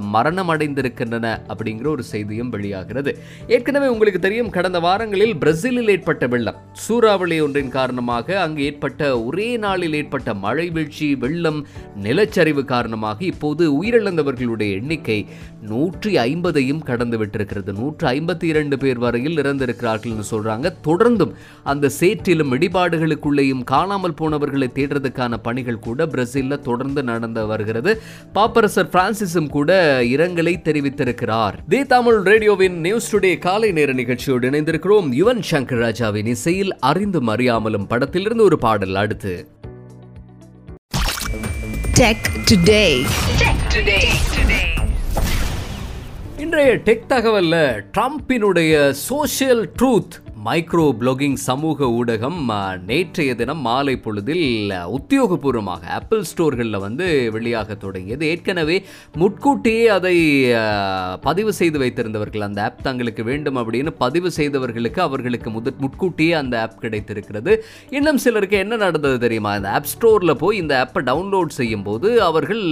மரணம் 0.00 0.50
அடைந்திருக்கின்றன 0.54 1.26
அப்படிங்கிற 1.52 1.86
ஒரு 1.86 2.02
செய்தியும் 2.12 2.52
வெளியாகிறது. 2.54 3.12
ஏற்கனவே 3.46 3.86
உங்களுக்கு 3.86 4.20
தெரியும் 4.20 4.50
கடந்த 4.50 4.80
வாரங்களில் 4.80 5.36
பிரேசிலில் 5.36 5.88
ஏற்பட்ட 5.88 6.26
வெள்ளம். 6.26 6.60
சூறாவளி 6.72 7.40
ஒன்றின் 7.40 7.74
காரணமாக 7.78 8.40
அங்கு 8.40 8.62
ஏற்பட்ட 8.62 9.10
ஒரே 9.24 9.48
நாளில் 9.56 9.92
ஏற்பட்ட 9.92 10.34
மழை 10.34 10.66
வீழ்ச்சி 10.70 11.14
வெள்ளம் 11.14 11.60
நிலச்சரிவு 12.02 12.64
காரணமாக 12.64 13.24
இப்போது 13.24 13.64
உயிரிழந்தவர்களுடைய 13.82 14.70
எண்ணிக்கை 14.80 15.18
நூற்றி 15.60 16.12
ஐம்பதையும் 16.18 16.82
கடந்து 16.90 17.16
விட்டிருக்கிறது 17.22 17.72
நூற்று 17.80 18.06
ஐம்பத்தி 18.08 18.46
இரண்டு 18.52 18.78
பேர் 18.78 18.98
வரையில் 18.98 19.38
இறந்திருக்கிறார்கள்னு 19.42 20.26
சொல்றாங்க. 20.30 20.66
தொடர்ந்தும் 20.88 21.32
அந்த 21.72 21.90
சேற்றிலும் 22.00 22.52
இடிபாடுகளுக்குள்ளேயும் 22.56 23.64
காணாமல் 23.64 24.18
போனவர்களை 24.20 24.68
தேடுறதுக்கான 24.78 25.36
பணிகள் 25.46 25.84
கூட 25.86 26.06
பிரேசிலில் 26.06 26.64
தொடர்ந்து 26.68 27.02
நடந்து 27.10 27.46
வருகிறது. 27.46 27.92
பாப்பரசர் 28.34 28.92
பிரான்சிஸும் 28.94 29.50
கூட 29.56 29.70
இரங்கலை 30.02 30.54
தெரிவித்திருக்கிறார். 30.62 31.52
தி 31.68 31.84
தமிழ் 31.84 32.14
ரேடியோவின் 32.14 32.80
நியூஸ் 32.80 33.16
டுடே 33.16 33.38
காலை 33.38 33.72
நேர 33.72 33.92
நிகழ்ச்சியோடு 33.92 34.50
இணைந்திருக்கிறோம். 34.50 35.08
யுவன் 35.12 35.42
சங்கர் 35.50 35.78
ராஜாவின் 35.78 36.26
இசையில் 36.26 36.78
அறிந்தும் 36.78 37.28
அறியாமலும் 37.28 37.88
படத்திலிருந்து 37.88 38.42
ஒரு 38.42 38.58
பாடல் 38.58 38.94
அடுத்து. 38.94 39.48
இன்றைய 46.36 46.76
டெக் 46.76 47.06
தகவல்ல 47.08 47.82
ட்ரம்பினுடைய 47.98 48.90
சோஷியல் 48.90 49.70
ட்ரூத் 49.82 50.16
மைக்ரோ 50.46 50.84
பிளாகிங் 51.00 51.38
சமூக 51.46 51.86
ஊடகம் 51.98 52.40
நேற்றைய 52.88 53.30
தினம் 53.40 53.62
மாலை 53.66 53.94
பொழுதில் 54.04 54.44
உத்தியோகபூர்வமாக 54.96 55.82
ஆப்பிள் 55.98 56.22
ஸ்டோர்களில் 56.30 56.78
வந்து 56.84 57.06
வெளியாக 57.34 57.76
தொடங்கியது. 57.84 58.24
ஏற்கனவே 58.32 58.76
முட்கூட்டியே 59.22 59.84
அதை 59.96 60.14
பதிவு 61.28 61.52
செய்து 61.60 61.78
வைத்திருந்தவர்கள் 61.82 62.44
அந்த 62.48 62.60
ஆப் 62.66 62.82
தங்களுக்கு 62.88 63.24
வேண்டும் 63.30 63.58
அப்படின்னு 63.62 63.92
பதிவு 64.04 64.30
செய்தவர்களுக்கு 64.38 65.02
அவர்களுக்கு 65.06 65.50
முத 65.56 65.72
முட்கூட்டியே 65.84 66.36
அந்த 66.42 66.60
ஆப் 66.64 66.78
கிடைத்திருக்கிறது. 66.84 67.54
இன்னும் 67.90 68.20
சிலருக்கு 68.26 68.58
என்ன 68.64 68.78
நடந்தது 68.84 69.18
தெரியுமா? 69.24 69.54
இந்த 69.60 69.70
ஆப் 69.78 69.90
ஸ்டோரில் 69.94 70.34
போய் 70.44 70.60
இந்த 70.62 70.74
ஆப்பை 70.82 71.04
டவுன்லோட் 71.10 71.56
செய்யும் 71.60 71.86
போது 71.88 72.10
அவர்கள் 72.28 72.64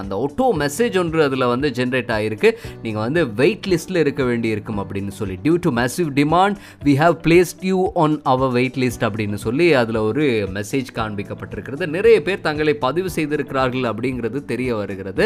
அந்த 0.00 0.14
ஒட்டோ 0.26 0.48
மெசேஜ் 0.62 1.00
ஒன்று 1.04 1.26
அதில் 1.28 1.50
வந்து 1.54 1.70
ஜென்ரேட் 1.80 2.14
ஆகிருக்கு 2.18 2.52
நீங்கள் 2.82 3.04
வந்து 3.06 3.24
வெயிட் 3.42 3.68
லிஸ்ட்டில் 3.72 4.02
இருக்க 4.04 4.22
வேண்டி 4.30 4.48
இருக்கும் 4.56 4.80
அப்படின்னு 4.84 5.14
சொல்லி. 5.22 5.38
Due 5.44 5.56
to 5.66 5.72
massive 5.80 6.10
demand 6.20 6.56
we 6.86 6.96
have 7.02 7.14
placed 7.24 7.62
you 7.68 7.78
on 8.02 8.14
our 8.32 8.52
wait 8.56 8.78
list 8.82 9.04
அப்படின்னு 9.08 9.38
சொல்லி 9.44 9.66
அதில் 9.80 9.98
ஒரு 10.08 10.24
மெசேஜ் 10.56 10.90
காண்பிக்கப்பட்டிருக்கிறது. 10.98 11.86
நிறைய 11.96 12.16
பேர் 12.26 12.44
தங்களை 12.46 12.74
பதிவு 12.86 13.10
செய்திருக்கிறார்கள் 13.16 13.86
அப்படிங்கிறது 13.90 14.44
தெரிய 14.52 14.70
வருகிறது. 14.76 15.24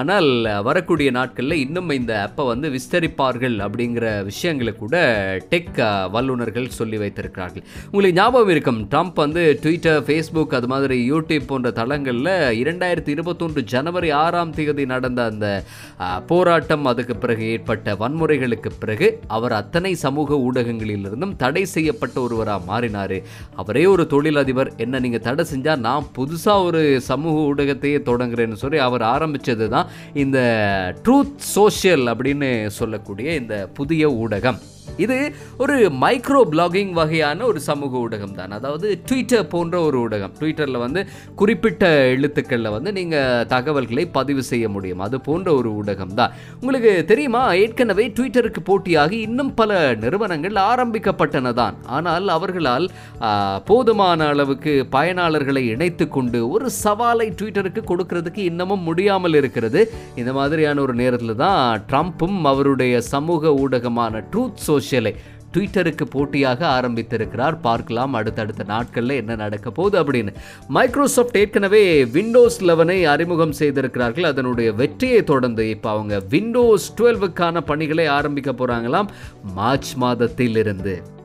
ஆனால் 0.00 0.28
வரக்கூடிய 0.68 1.10
நாட்களில் 1.18 1.62
இன்னும் 1.64 1.90
இந்த 1.98 2.12
ஆப்பை 2.24 2.46
வந்து 2.52 2.70
விஸ்தரிப்பார்கள் 2.76 3.56
அப்படிங்கிற 3.66 4.24
விஷயங்களை 4.30 4.74
கூட 4.82 4.96
டெக் 5.52 5.80
வல்லுநர்கள் 6.16 6.68
சொல்லி 6.78 7.00
வைத்திருக்கிறார்கள். 7.04 7.64
உங்களுக்கு 7.90 8.18
ஞாபகம் 8.20 8.52
இருக்கும் 8.54 8.80
ட்ரம்ப் 8.94 9.20
வந்து 9.24 9.44
ட்விட்டர் 9.62 10.02
ஃபேஸ்புக் 10.08 10.56
அது 10.60 10.66
மாதிரி 10.66 10.98
யூடியூப் 11.12 11.48
போன்ற 11.52 11.70
தளங்களில் 11.80 12.32
இரண்டாயிரத்தி 12.62 13.12
இருபத்தொன்று 13.16 13.64
ஜனவரி 13.74 14.10
ஆறாம் 14.22 14.54
தேதி 14.58 14.86
நடந்த 14.86 15.20
அந்த 15.30 15.46
போராட்டம் 16.26 16.84
அதுக்கு 16.90 17.14
பிறகு 17.16 17.44
ஏற்பட்ட 17.54 17.94
வன்முறைகளுக்கு 18.00 18.70
பிறகு 18.78 19.06
அவர் 19.36 19.52
அத்தனை 19.52 19.92
சமூக 20.04 20.36
ஊடகங்களிலிருந்து 20.48 21.19
இருந்தும் 21.20 21.40
தடை 21.44 21.64
செய்யப்பட்ட 21.76 22.16
ஒருவராக 22.20 22.64
மாறினார். 22.64 23.16
அவரே 23.62 23.84
ஒரு 23.92 24.04
தொழிலதிபர். 24.10 24.72
என்ன 24.76 25.00
நீங்கள் 25.04 25.24
தடை 25.28 25.44
செஞ்சால் 25.52 25.84
நான் 25.88 26.10
புதுசாக 26.16 26.66
ஒரு 26.68 26.82
சமூக 27.10 27.36
ஊடகத்தையே 27.50 27.98
தொடங்குறேன்னு 28.10 28.60
சொல்லி 28.64 28.78
அவர் 28.88 29.02
ஆரம்பித்தது 29.14 29.68
தான் 29.68 29.88
இந்த 30.24 30.38
ட்ரூத் 31.04 31.38
சோஷியல் 31.54 32.06
அப்படின்னு 32.12 32.50
சொல்லக்கூடிய 32.80 33.34
இந்த 33.34 33.56
புதிய 33.74 34.10
ஊடகம். 34.24 34.60
இது 35.04 35.16
ஒரு 35.62 35.76
மைக்ரோ 36.02 36.40
பிளாகிங் 36.52 36.92
வகையான 36.98 37.44
ஒரு 37.50 37.60
சமூக 37.68 37.98
ஊடகம் 37.98 38.34
தான் 38.38 38.54
அதாவது 38.58 38.88
ட்விட்டர் 39.08 39.46
போன்ற 39.54 39.76
ஒரு 39.80 39.96
ஊடகம். 40.04 40.32
ட்விட்டரில் 40.40 40.80
வந்து 40.84 41.00
குறிப்பிட்ட 41.40 41.84
எழுத்துக்களில் 42.14 42.74
வந்து 42.76 42.92
நீங்கள் 42.98 43.46
தகவல்களை 43.54 44.04
பதிவு 44.18 44.42
செய்ய 44.50 44.68
முடியும். 44.68 45.02
அது 45.06 45.20
போன்ற 45.28 45.48
ஒரு 45.60 45.70
ஊடகம் 45.80 46.14
தான் 46.20 46.34
உங்களுக்கு 46.60 46.92
தெரியுமா? 47.12 47.42
ஏற்கனவே 47.62 48.06
ட்விட்டருக்கு 48.16 48.62
போட்டியாகி 48.70 49.18
இன்னும் 49.28 49.54
பல 49.60 49.78
நிறுவனங்கள் 50.04 50.58
ஆரம்பிக்கப்பட்டன 50.70 51.52
தான் 51.60 51.76
ஆனால் 51.98 52.28
அவர்களால் 52.36 52.88
போதுமான 53.70 54.28
அளவுக்கு 54.34 54.74
பயனாளர்களை 54.96 55.64
இணைத்து 55.74 56.08
கொண்டு 56.08 56.38
ஒரு 56.54 56.66
சவாலை 56.82 57.28
ட்விட்டருக்கு 57.38 57.82
கொடுக்கறதுக்கு 57.92 58.42
இன்னமும் 58.50 58.86
முடியாமல் 58.88 59.38
இருக்கிறது. 59.40 59.80
இந்த 60.14 60.32
மாதிரியான 60.32 60.80
ஒரு 60.86 60.94
நேரத்தில் 61.02 61.40
தான் 61.44 61.84
ட்ரம்ப்பும் 61.90 62.38
அவருடைய 62.52 63.00
சமூக 63.12 63.52
ஊடகமான 63.62 64.22
ட்ரூத் 64.32 64.64
சோஷியலை 64.66 64.79
ட்விட்டருக்கு 65.54 66.04
போட்டியாக 66.04 66.66
ஆரம்பித்திருக்கிறார். 66.66 67.60
பார்க்கலாம் 67.60 68.12
அடுத்தடுத்த 68.14 68.64
நாட்களில் 68.64 69.16
என்ன 69.16 69.34
நடக்க 69.34 69.70
போகுது 69.70 70.02
அப்படின்னு. 70.02 70.34
மைக்ரோசாஃப்ட் 70.68 71.36
ஏற்கனவே 71.36 72.04
விண்டோஸ் 72.04 72.64
லெவனை 72.64 73.02
அறிமுகம் 73.02 73.52
செய்திருக்கிறார்கள். 73.52 74.24
அதனுடைய 74.24 74.72
வெற்றியை 74.72 75.24
தொடர்ந்து 75.24 75.68
இப்போ 75.68 75.90
அவங்க 75.90 76.22
விண்டோஸ் 76.28 76.94
டுவெல்வுக்கான 76.98 77.60
பணிகளை 77.60 78.06
ஆரம்பிக்க 78.06 78.52
போகிறாங்களாம் 78.52 79.08
மார்ச் 79.42 79.94
மாதத்தில் 79.94 80.56
இருந்து 80.56 81.18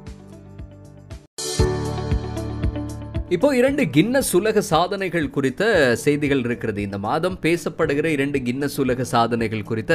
இப்போ 3.33 3.47
இரண்டு 3.59 3.83
கின்னஸ் 3.93 4.29
உலக 4.37 4.61
சாதனைகள் 4.69 5.23
குறித்த 5.35 5.61
செய்திகள் 6.01 6.41
இருக்கிறது. 6.47 6.79
இந்த 6.87 6.97
மாதம் 7.05 7.37
பேசப்படுகிற 7.45 8.07
இரண்டு 8.15 8.39
கின்னஸ் 8.47 8.75
உலக 8.83 9.05
சாதனைகள் 9.11 9.63
குறித்த 9.69 9.93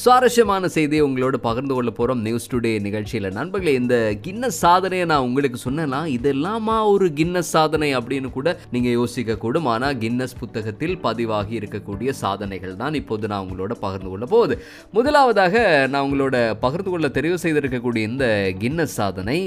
சுவாரஸ்யமான 0.00 0.68
செய்தியை 0.76 1.02
உங்களோட 1.08 1.38
பகிர்ந்து 1.44 1.74
கொள்ள 1.76 1.90
போகிறோம் 1.98 2.22
நியூஸ் 2.26 2.48
டுடே 2.52 2.72
நிகழ்ச்சியில். 2.86 3.28
நண்பர்களே 3.36 3.74
இந்த 3.82 3.98
கின்னஸ் 4.24 4.58
சாதனையை 4.64 5.04
நான் 5.12 5.26
உங்களுக்கு 5.28 5.60
சொன்னேன்னா 5.66 6.00
இதெல்லாமா 6.16 6.78
ஒரு 6.94 7.08
கின்னஸ் 7.20 7.52
சாதனை 7.56 7.90
அப்படின்னு 7.98 8.30
கூட 8.38 8.56
நீங்கள் 8.74 8.96
யோசிக்க 8.98 9.36
கூடும். 9.44 9.68
ஆனால் 9.74 9.94
கின்னஸ் 10.02 10.34
புத்தகத்தில் 10.42 10.96
பதிவாகி 11.06 11.54
இருக்கக்கூடிய 11.60 12.16
சாதனைகள் 12.22 12.74
தான் 12.82 12.98
இப்போது 13.02 13.32
நான் 13.34 13.46
உங்களோட 13.46 13.78
பகிர்ந்து 13.84 14.12
கொள்ள 14.14 14.28
போகுது 14.34 14.58
முதலாவதாக 14.98 15.64
நான் 15.94 16.06
உங்களோட 16.08 16.42
பகிர்ந்து 16.66 16.90
கொள்ள 16.96 17.12
தெரிவு 17.20 17.38
செய்திருக்கக்கூடிய 17.44 18.10
இந்த 18.12 18.26
கின்னஸ் 18.64 18.98
சாதனை 19.00 19.38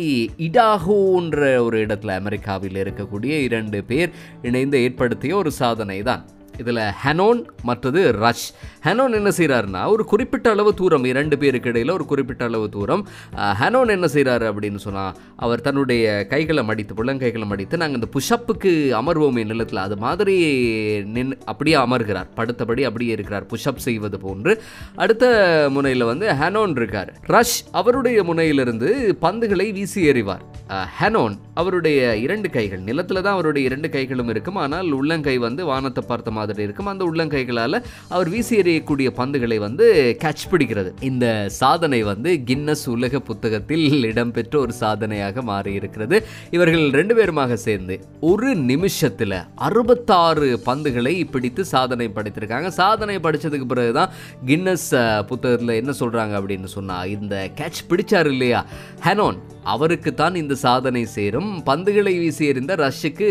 இடாஹோன்ற 0.50 1.44
ஒரு 1.68 1.78
இடத்துல 1.88 2.18
அமெரிக்காவில் 2.24 2.82
இருக்கக்கூடிய 2.84 3.16
இரண்டு 3.26 3.84
பேர் 3.84 4.10
இணைந்து 4.42 4.82
ஏற்படுத்திய 4.82 5.36
ஒரு 5.36 5.52
சாதனை 5.52 6.02
தான் 6.02 6.26
இதில் 6.64 6.82
ஹெனோன் 7.04 7.40
மற்றது 7.70 8.02
ரஷ். 8.24 8.48
ஹெனோன் 8.86 9.18
என்ன 9.20 9.30
செய்கிறாருன்னா 9.38 9.82
ஒரு 9.94 10.04
குறிப்பிட்ட 10.12 10.48
அளவு 10.56 10.72
தூரம் 10.80 11.06
இரண்டு 11.12 11.36
பேருக்கு 11.42 11.70
இடையில் 11.72 11.94
ஒரு 11.96 12.06
குறிப்பிட்ட 12.12 12.44
அளவு 12.50 12.68
தூரம் 12.76 13.04
ஹெனோன் 13.62 13.94
என்ன 13.96 14.08
செய்கிறாரு 14.16 14.46
அப்படின்னு 14.52 14.80
சொன்னால் 14.86 15.16
அவர் 15.46 15.64
தன்னுடைய 15.68 16.06
கைகளை 16.34 16.64
மடித்து 16.70 16.96
புள்ளங்கைகளை 17.00 17.48
மடித்து 17.52 17.82
நாங்கள் 17.82 18.00
இந்த 18.00 18.10
புஷப்புக்கு 18.18 18.72
அமர்வோமே 19.02 19.44
நிலத்தில் 19.52 19.84
அது 19.86 19.98
மாதிரி 20.06 20.36
நின் 21.16 21.34
அப்படியே 21.52 21.78
அமர்கிறார். 21.86 22.30
படுத்தபடி 22.40 22.84
அப்படியே 22.90 23.12
இருக்கிறார் 23.18 23.50
புஷப் 23.54 23.84
செய்வது 23.88 24.20
போன்று. 24.26 24.54
அடுத்த 25.04 25.26
முனையில் 25.76 26.10
வந்து 26.12 26.28
ஹெனோன் 26.42 26.76
இருக்கார். 26.80 27.12
ரஷ் 27.36 27.58
அவருடைய 27.80 28.20
முனையிலிருந்து 28.30 28.90
பந்துகளை 29.26 29.68
வீசி 29.78 30.02
எறிவார். 30.12 30.46
ஹெனோன் 31.00 31.36
அவருடைய 31.62 32.00
இரண்டு 32.24 32.48
கைகள் 32.56 32.82
நிலத்தில் 32.88 33.22
தான் 33.26 33.36
அவருடைய 33.38 33.64
இரண்டு 33.70 33.88
கைகளும் 33.94 34.32
இருக்கும் 34.34 34.60
ஆனால் 34.64 34.90
உள்ளங்கை 35.00 35.36
வந்து 35.46 35.62
வானத்தை 35.72 36.02
பார்த்த 36.08 36.32
மாதிரி 36.38 36.47
இருக்கும் 36.56 36.86
அந்த 36.86 37.06
உள்ளங்கைகளால் 37.12 37.84
அவர் 38.10 38.30
வீசி 38.30 38.58
எறியக்கூடிய 38.62 39.10
பந்துகளை 39.20 39.58
வந்து 39.58 40.18
கேட்ச் 40.24 40.46
பிடிக்கிறது. 40.52 40.92
இந்த 41.02 41.50
சாதனை 41.50 42.04
வந்து 42.04 42.30
கின்னஸ் 42.46 42.86
உலக 42.90 43.20
புத்தகத்தில் 43.20 44.04
இடம்பெற்ற 44.04 44.60
ஒரு 44.60 44.74
சாதனையாக 44.74 45.42
மாறி 45.42 45.74
இருக்கிறது 45.74 46.26
இவர்கள் 46.52 46.90
ரெண்டு 46.90 47.16
பேருமாக 47.16 47.54
சேர்ந்து 47.54 48.00
ஒரு 48.20 48.56
நிமிஷத்தில் 48.56 49.38
அறுபத்தாறு 49.56 50.62
பந்துகளை 50.66 51.16
பிடித்து 51.32 51.66
சாதனை 51.66 52.10
படைத்திருக்காங்க. 52.16 52.68
சாதனை 52.68 53.16
படித்ததுக்கு 53.18 53.68
பிறகு 53.74 53.94
தான் 53.94 54.10
கின்னஸ் 54.46 54.90
புத்தகத்தில் 55.28 55.78
என்ன 55.82 55.94
சொல்கிறாங்க 56.00 56.34
அப்படின்னு 56.40 56.64
சொன்னால் 56.64 57.10
இந்த 57.10 57.50
கேட்ச் 57.62 57.82
பிடிச்சார் 57.90 58.32
இல்லையா? 58.32 58.66
ஹெனோன் 59.06 59.38
அவருக்கு 59.64 60.14
தான் 60.14 60.36
இந்த 60.36 60.56
சாதனை 60.56 61.06
சேரும். 61.06 61.64
பந்துகளை 61.66 62.18
வீசி 62.20 62.48
எறிந்த 62.48 62.76
ரஷ்ஷுக்கு 62.76 63.28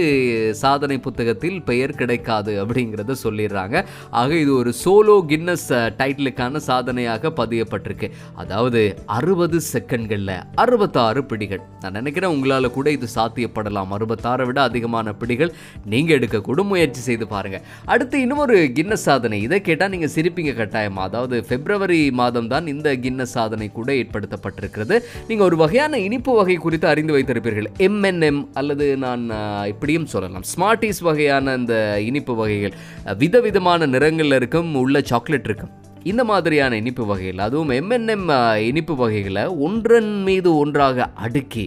சாதனை 0.50 0.98
புத்தகத்தில் 0.98 1.62
பெயர் 1.62 1.94
கிடைக்காது 1.94 2.64
அப்படிங்கிறது 2.64 3.05
சொல்லிடுறாங்க. 3.24 3.84
ஆக 4.20 4.30
இது 4.44 4.52
ஒரு 4.60 4.72
சோலோ 4.82 5.16
கின்னஸ் 5.32 5.68
டைட்டிலுக்கான 6.00 6.62
சாதனையாக 6.68 7.32
பதியப்பட்டிருக்கு. 7.40 8.10
அதாவது 8.42 8.82
அறுபது 9.18 9.60
செகண்ட்களில் 9.72 10.34
அறுபத்தாறு 10.64 11.22
பிடிகள். 11.30 11.62
நான் 11.82 11.96
நினைக்கிறேன் 12.00 12.34
உங்களால் 12.36 12.74
கூட 12.78 12.90
இது 12.98 13.08
சாத்தியப்படலாம். 13.16 13.92
அறுபத்தாறை 13.98 14.46
விட 14.50 14.60
அதிகமான 14.68 15.14
பிடிகள் 15.20 15.52
நீங்கள் 15.94 16.16
எடுக்கக்கூட 16.18 16.62
முயற்சி 16.72 17.00
செய்து 17.08 17.26
பாருங்கள் 17.34 17.64
அடுத்து 17.94 18.16
இன்னும் 18.24 18.44
ஒரு 18.46 18.56
கின்னஸ் 18.76 19.06
சாதனை. 19.08 19.38
இதை 19.46 19.60
கேட்டால் 19.68 19.92
நீங்கள் 19.94 20.14
சிரிப்பீங்க 20.16 20.52
கட்டாயமாக 20.60 21.08
அதாவது 21.08 21.36
பிப்ரவரி 21.50 22.00
மாதம் 22.20 22.50
தான் 22.52 22.66
இந்த 22.74 22.88
கின்னஸ் 23.04 23.34
சாதனை 23.36 23.68
கூட 23.78 23.90
ஏற்படுத்தப்பட்டிருக்கிறது. 24.02 24.96
நீங்கள் 25.28 25.46
ஒரு 25.48 25.56
வகையான 25.62 25.98
இனிப்பு 26.06 26.32
வகை 26.38 26.56
குறித்து 26.64 26.86
அறிந்து 26.92 27.14
வைத்திருப்பீர்கள். 27.16 27.68
எம்என்எம் 27.86 28.40
அல்லது 28.60 28.86
நான் 29.04 29.24
இப்படியும் 29.72 30.08
சொல்லலாம். 30.14 30.46
ஸ்மார்டிஸ் 30.52 31.02
வகையான 31.08 31.54
இந்த 31.60 31.74
இனிப்பு 32.08 32.34
வகைகள். 32.42 32.74
விதவிதமான 33.18 33.86
நிறங்களில் 33.86 34.34
இருக்கும் 34.34 34.74
உள்ள 34.74 35.00
சாக்லேட் 35.00 35.44
இருக்கும். 35.44 35.85
இந்த 36.12 36.24
மாதிரியான 36.24 36.76
இனிப்பு 36.76 37.04
வகைகள் 37.06 37.44
அதுவும் 37.46 37.70
எம்என்எம் 37.80 38.30
இனிப்பு 38.70 38.94
வகைகளை 39.02 39.44
ஒன்றன் 39.66 40.10
மீது 40.22 40.50
ஒன்றாக 40.56 41.08
அடுக்கி 41.24 41.64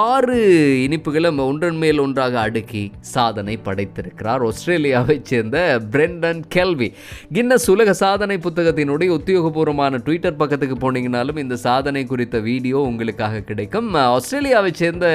ஆறு 0.00 0.38
இனிப்புகளை 0.86 1.28
ஒன்றன் 1.44 1.76
மேல் 1.82 1.98
ஒன்றாக 1.98 2.40
அடுக்கி 2.40 2.82
சாதனை 3.00 3.54
படைத்திருக்கிறார் 3.64 4.42
ஆஸ்திரேலியாவைச் 4.48 5.28
சேர்ந்த 5.30 5.58
பிரெண்டன் 5.90 6.40
கெல்வி. 6.48 6.88
கின்னஸ் 7.32 7.68
உலக 7.74 7.92
சாதனை 7.92 8.36
புத்தகத்தினுடைய 8.36 9.10
உத்தியோகபூர்வமான 9.18 10.00
ட்விட்டர் 10.02 10.36
பக்கத்துக்கு 10.36 10.76
போனீங்கனாலும் 10.82 11.40
இந்த 11.44 11.56
சாதனை 11.56 12.02
குறித்த 12.04 12.38
வீடியோ 12.48 12.78
உங்களுக்காக 12.90 13.40
கிடைக்கும். 13.40 13.88
ஆஸ்திரேலியாவைச் 13.94 14.80
சேர்ந்த 14.82 15.06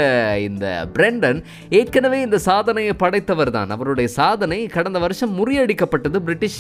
இந்த 0.48 0.66
பிரெண்டன் 0.94 1.44
ஏற்கனவே 1.70 2.22
இந்த 2.22 2.38
சாதனையை 2.38 2.94
படைத்தவர் 2.94 3.54
தான் 3.58 3.70
அவருடைய 3.70 4.10
சாதனை 4.20 4.60
கடந்த 4.78 5.00
வருஷம் 5.06 5.36
முறியடிக்கப்பட்டது. 5.38 6.20
பிரிட்டிஷ் 6.26 6.60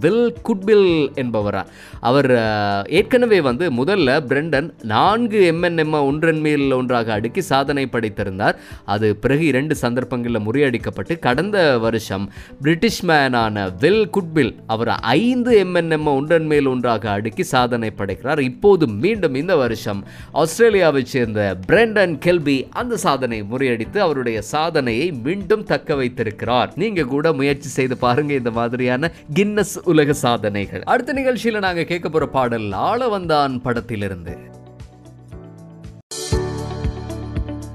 வில் 0.00 0.36
குட்பில் 0.48 0.88
என்ற 1.14 1.29
என்பவரா. 1.30 1.64
அவர் 2.00 2.30
ஏற்கனவே 2.88 3.40
வந்து 3.40 3.70
முதல்ல 3.70 4.20
பிரெண்டன் 4.28 4.70
நான்கு 4.82 5.52
எம்என்எம் 5.52 6.02
ஒன்றன் 6.02 6.40
மேல் 6.40 6.72
ஒன்றாக 6.72 7.12
அடுக்கி 7.12 7.40
சாதனை 7.40 7.88
படைத்திருந்தார். 7.92 8.54
அது 8.84 9.16
பிறகு 9.16 9.44
இரண்டு 9.44 9.74
சந்தர்ப்பங்களில் 9.74 10.40
முறியடிக்கப்பட்டு 10.40 11.18
கடந்த 11.18 11.78
வருஷம் 11.78 12.32
பிரிட்டிஷ் 12.62 13.04
மேனான 13.04 13.76
வில் 13.78 14.10
குட்பில் 14.10 14.54
அவர் 14.66 14.88
ஐந்து 14.88 15.64
எம்என்எம் 15.64 16.04
ஒன்றன் 16.04 16.46
மேல் 16.46 16.66
ஒன்றாக 16.66 17.10
அடுக்கி 17.10 17.42
சாதனை 17.42 17.90
படைக்கிறார். 17.90 18.40
இப்போது 18.40 18.86
மீண்டும் 18.86 19.34
இந்த 19.34 19.56
வருஷம் 19.56 20.04
ஆஸ்திரேலியாவைச் 20.34 21.12
சேர்ந்த 21.14 21.56
பிரெண்டன் 21.66 22.18
கெல்பி 22.24 22.68
அந்த 22.70 22.96
சாதனை 22.96 23.42
முறியடித்து 23.42 23.98
அவருடைய 23.98 24.42
சாதனையை 24.42 25.12
மீண்டும் 25.12 25.64
தக்க 25.64 25.94
வைத்திருக்கிறார். 25.94 26.72
நீங்க 26.76 27.04
கூட 27.04 27.32
முயற்சி 27.32 27.68
செய்து 27.68 27.96
பாருங்க 27.96 28.32
இந்த 28.32 28.50
மாதிரியான 28.50 29.10
கின்னஸ் 29.34 29.76
உலக 29.84 30.12
சாதனைகள். 30.12 30.82
அடுத்த 30.82 31.12
நிகழ்ச்சியில் 31.20 31.64
நாங்கள் 31.66 31.90
கேட்க 31.90 32.08
போற 32.08 32.26
பாடல் 32.26 32.72
ஆள 32.72 33.08
வந்தான் 33.08 33.62
படத்திலிருந்து. 33.62 34.36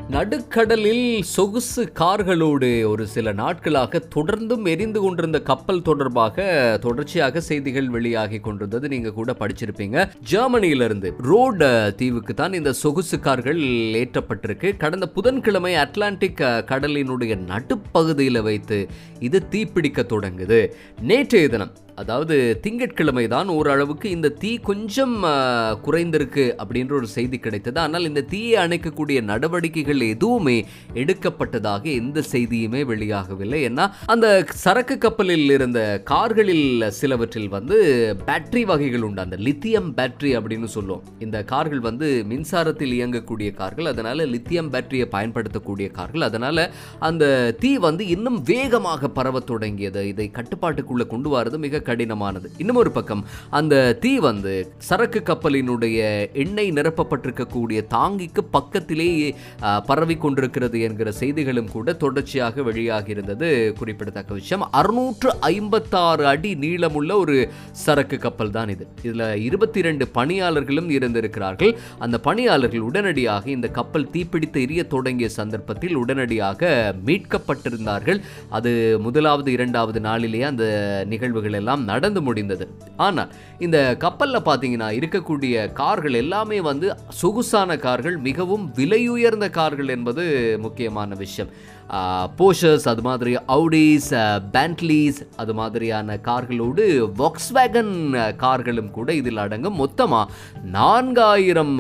நடுக்கடலில் 0.10 1.22
சொகுசு 1.22 1.92
கார்களோடு 1.92 2.90
ஒரு 2.90 3.08
சில 3.08 3.32
நாட்களாக 3.32 4.02
தொடர்ந்தும் 4.16 4.68
எரிந்து 4.68 5.00
கொண்டிருந்த 5.02 5.42
கப்பல் 5.42 5.82
தொடர்பாக 5.82 6.46
தொடர்ச்சியாக 6.82 7.42
செய்திகள் 7.42 7.90
வெளியாகி 7.90 8.40
கொண்டிருந்தது. 8.40 8.88
நீங்க 8.88 9.12
கூட 9.12 9.36
படிச்சிருப்பீங்க. 9.40 10.10
ஜெர்மனியிலிருந்து 10.32 11.12
ரோடு 11.18 11.94
தீவுக்கு 11.98 12.34
தான் 12.34 12.54
இந்த 12.54 12.74
சொகுசு 12.74 13.20
கார்கள் 13.20 13.62
ஏற்றப்பட்டிருக்கு. 14.02 14.78
கடந்த 14.78 15.08
புதன்கிழமை 15.08 15.76
அட்லாண்டிக் 15.76 16.44
கடலினுடைய 16.72 17.36
நடுப்பகுதியில் 17.52 18.42
வைத்து 18.42 18.80
இது 19.20 19.42
தீப்பிடிக்க 19.52 20.06
தொடங்குது. 20.14 20.62
நேற்றைய 21.02 21.50
தினம் 21.50 21.72
அதாவது 22.02 22.36
திங்கட்கிழமை 22.64 23.26
தான் 23.34 23.50
ஓரளவுக்கு 23.58 24.08
இந்த 24.16 24.30
தீ 24.42 24.52
கொஞ்சம் 24.70 25.16
குறைந்திருக்கு 25.86 26.46
அப்படின்ற 26.62 26.94
ஒரு 27.00 27.08
செய்தி 27.16 27.38
கிடைத்தது. 27.46 27.80
ஆனால் 27.86 28.08
இந்த 28.10 28.22
தீயை 28.34 28.58
அணைக்கக்கூடிய 28.66 29.20
நடவடிக்கைகள் 29.32 30.02
எதுவுமே 30.14 30.58
எடுக்கப்பட்டதாக 31.02 31.84
எந்த 32.02 32.24
செய்தியுமே 32.34 32.82
வெளியாகவில்லை. 32.92 33.60
ஏன்னா 33.70 33.86
அந்த 34.14 34.28
சரக்கு 34.64 34.98
கப்பலில் 35.06 35.54
இருந்த 35.58 35.80
கார்களில் 36.12 36.86
சிலவற்றில் 37.00 37.50
வந்து 37.56 37.78
பேட்டரி 38.28 38.64
வகைகள் 38.72 39.06
உண்டு. 39.10 39.24
அந்த 39.26 39.40
லித்தியம் 39.48 39.90
பேட்டரி 40.00 40.34
அப்படின்னு 40.40 40.70
சொல்லுவோம். 40.76 41.06
இந்த 41.28 41.38
கார்கள் 41.54 41.84
வந்து 41.90 42.10
மின்சாரத்தில் 42.32 42.96
இயங்கக்கூடிய 43.00 43.50
கார்கள். 43.62 43.92
அதனால 43.94 44.26
லித்தியம் 44.34 44.72
பேட்டரியை 44.76 45.08
பயன்படுத்தக்கூடிய 45.16 45.88
கார்கள். 46.00 46.28
அதனால 46.30 46.68
அந்த 47.12 47.26
தீ 47.64 47.74
வந்து 47.88 48.04
இன்னும் 48.18 48.42
வேகமாக 48.54 49.10
பரவ 49.20 49.40
தொடங்கியது. 49.54 50.04
இதை 50.14 50.30
கட்டுப்பாட்டுக்குள்ளே 50.40 51.08
கொண்டு 51.16 51.30
வரது 51.38 51.58
மிக 51.66 51.84
கடினமானது. 51.90 52.48
இன்னும் 52.62 52.82
ஒரு 52.84 52.92
பக்கம் 52.98 53.24
அந்த 53.60 53.76
தீ 54.04 54.14
வந்து 54.28 54.54
சரக்கு 54.90 55.22
கப்பலினுடைய 55.30 56.00
எண்ணெய் 56.44 56.72
நிரப்பப்பட்டிருக்கக்கூடிய 56.80 57.82
தாங்கிக்கு 57.96 58.44
பக்கத்திலேயே 58.58 59.30
பரவி 59.90 60.18
கொண்டிருக்கிறது 60.24 60.78
என்கிற 60.88 61.10
செய்திகளும் 61.22 61.72
கூட 61.76 61.94
தொடர்ச்சியாக 62.04 62.64
வெளியாகி 62.70 63.14
இருந்தது 63.16 63.50
குறிப்பிடத்தக்க 63.80 64.40
விஷயம் 64.40 64.64
அறுநூற்று 64.80 65.30
ஐம்பத்தாறு 65.54 66.24
அடி 66.34 66.52
நீளமுள்ள 66.64 67.12
ஒரு 67.24 67.36
சரக்கு 67.86 68.18
கப்பல் 68.26 68.54
தான் 68.58 68.70
இது. 68.74 68.86
இதில் 69.08 69.26
இருபத்தி 69.48 69.80
ரெண்டு 69.88 70.06
பணியாளர்களும் 70.18 70.90
இருந்திருக்கிறார்கள். 70.98 71.72
அந்த 72.06 72.18
பணியாளர்கள் 72.28 72.86
உடனடியாக 72.90 73.50
இந்த 73.56 73.68
கப்பல் 73.78 74.10
தீப்பிடித்து 74.14 74.62
எரிய 74.66 74.82
தொடங்கிய 74.94 75.30
சந்தர்ப்பத்தில் 75.40 75.96
உடனடியாக 76.04 76.72
மீட்கப்பட்டிருந்தார்கள். 77.08 78.20
அது 78.58 78.72
முதலாவது 79.06 79.50
இரண்டாவது 79.58 80.00
நாளிலேயே 80.08 80.46
அந்த 80.52 80.66
நிகழ்வுகள் 81.14 81.58
எல்லாம் 81.60 81.75
நடந்து 81.84 82.22
முடிந்தது. 82.22 82.68
ஆனால் 82.98 83.32
இந்த 83.60 83.96
கப்பலில் 84.00 84.46
பார்த்தீங்கன்னா 84.46 84.90
இருக்கக்கூடிய 85.00 85.74
கார்கள் 85.74 86.14
எல்லாமே 86.14 86.62
வந்து 86.62 86.96
சொகுசான 87.10 87.78
கார்கள் 87.78 88.18
மிகவும் 88.18 88.72
விலையுயர்ந்த 88.76 89.50
கார்கள் 89.50 89.88
என்பது 89.88 90.58
முக்கியமான 90.62 91.16
விஷயம். 91.16 91.52
போஷர்ஸ் 92.38 92.88
அது 92.92 93.02
மாதிரி 93.02 93.36
அவுடிஸ் 93.48 94.10
பேண்ட்லீஸ் 94.52 95.20
அது 95.36 95.54
மாதிரியான 95.54 96.18
கார்களோடு 96.18 96.86
வாக்ஸ்வேகன் 97.18 97.94
கார்களும் 98.36 98.92
கூட 98.92 99.14
இதில் 99.14 99.38
அடங்கும். 99.38 99.76
மொத்தமாக 99.76 100.32
நான்காயிரம் 100.72 101.76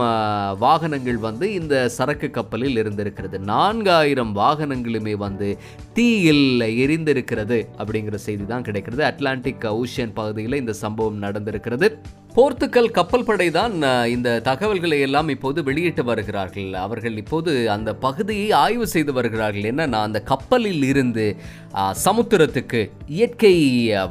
வாகனங்கள் 0.60 1.18
வந்து 1.18 1.54
இந்த 1.54 1.90
சரக்கு 1.90 2.30
கப்பலில் 2.30 2.78
இருந்திருக்கிறது. 2.78 3.40
நான்காயிரம் 3.40 4.36
வாகனங்களுமே 4.36 5.16
வந்து 5.18 5.58
தீயில் 5.94 6.62
எரிந்திருக்கிறது 6.62 7.60
அப்படிங்கிற 7.78 8.16
செய்தி 8.16 8.46
தான் 8.46 8.64
கிடைக்கிறது. 8.64 9.04
அட்லாண்டிக் 9.04 9.82
ஓஷியன் 9.82 10.14
பகுதியில் 10.14 10.62
இந்த 10.64 10.74
சம்பவம் 10.74 11.22
நடந்திருக்கிறது. 11.22 11.90
போர்த்துக்கல் 12.38 12.88
கப்பல் 12.96 13.26
படை 13.28 13.46
தான் 13.58 13.74
இந்த 14.14 14.30
தகவல்களை 14.48 14.98
எல்லாம் 15.06 15.30
இப்போது 15.34 15.60
வெளியிட்டு 15.68 16.04
வருகிறார்கள். 16.10 16.72
அவர்கள் 16.86 17.16
இப்போது 17.22 17.52
அந்த 17.76 17.90
பகுதியை 18.06 18.48
ஆய்வு 18.62 18.86
செய்து 18.94 19.12
வருகிறார்கள். 19.18 19.68
என்னன்னா 19.72 20.00
அந்த 20.08 20.20
கப்பலில் 20.32 20.84
இருந்து 20.90 21.26
சமுத்திரத்துக்கு 22.06 22.82
இயற்கை 23.18 23.54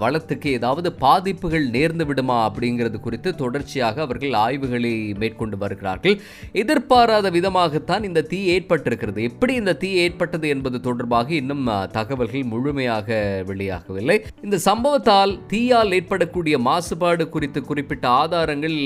வளத்துக்கு 0.04 0.48
ஏதாவது 0.58 0.88
பாதிப்புகள் 1.04 1.66
நேர்ந்து 1.74 2.06
விடுமா 2.10 2.38
அப்படிங்கிறது 2.46 3.00
குறித்து 3.06 3.32
தொடர்ச்சியாக 3.42 4.02
அவர்கள் 4.06 4.38
ஆய்வுகளை 4.44 4.94
மேற்கொண்டு 5.24 5.58
வருகிறார்கள். 5.64 6.16
எதிர்பாராத 6.62 7.30
விதமாகத்தான் 7.36 8.08
இந்த 8.10 8.24
தீ 8.32 8.40
ஏற்பட்டிருக்கிறது. 8.54 9.20
எப்படி 9.32 9.54
இந்த 9.62 9.76
தீ 9.84 9.92
ஏற்பட்டது 10.06 10.48
என்பது 10.54 10.80
தொடர்பாக 10.88 11.30
இன்னும் 11.42 11.64
தகவல்கள் 11.98 12.50
முழுமையாக 12.54 13.20
வெளியாகவில்லை. 13.52 14.18
இந்த 14.48 14.56
சம்பவத்தால் 14.70 15.38
தீயால் 15.54 15.94
ஏற்படக்கூடிய 16.00 16.56
மாசுபாடு 16.70 17.26
குறித்து 17.36 17.62
குறிப்பிட்ட 17.70 18.12
ஆதாரங்கள் 18.18 18.78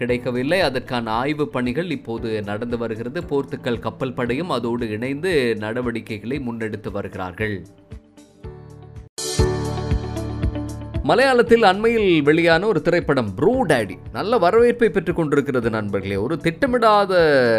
கிடைக்கவில்லை. 0.00 0.58
அதற்கான 0.68 1.10
ஆய்வு 1.22 1.44
பணிகள் 1.56 1.90
இப்போது 1.96 2.30
நடந்து 2.50 2.78
வருகிறது. 2.84 3.20
போர்த்துக்கல் 3.30 3.84
கப்பல் 3.86 4.16
படையும் 4.18 4.54
அதோடு 4.56 4.86
இணைந்து 4.96 5.32
நடவடிக்கைகளை 5.64 6.38
முன்னெடுத்து 6.48 6.90
வருகிறார்கள். 6.98 7.56
மலையாளத்தில் 11.08 11.62
அண்மையில் 11.62 12.22
வெளியான 12.22 12.66
ஒரு 12.66 12.82
திரைப்படம் 12.82 13.34
ப்ரூ 13.34 13.66
டேடி. 13.66 13.94
நல்ல 14.12 14.38
வரவேற்பை 14.38 14.88
பெற்றுக் 14.88 15.16
கொண்டிருக்கிறது 15.16 15.70
நண்பர்களே. 15.70 16.16
ஒரு 16.16 16.38
திட்டமிடாத 16.42 17.12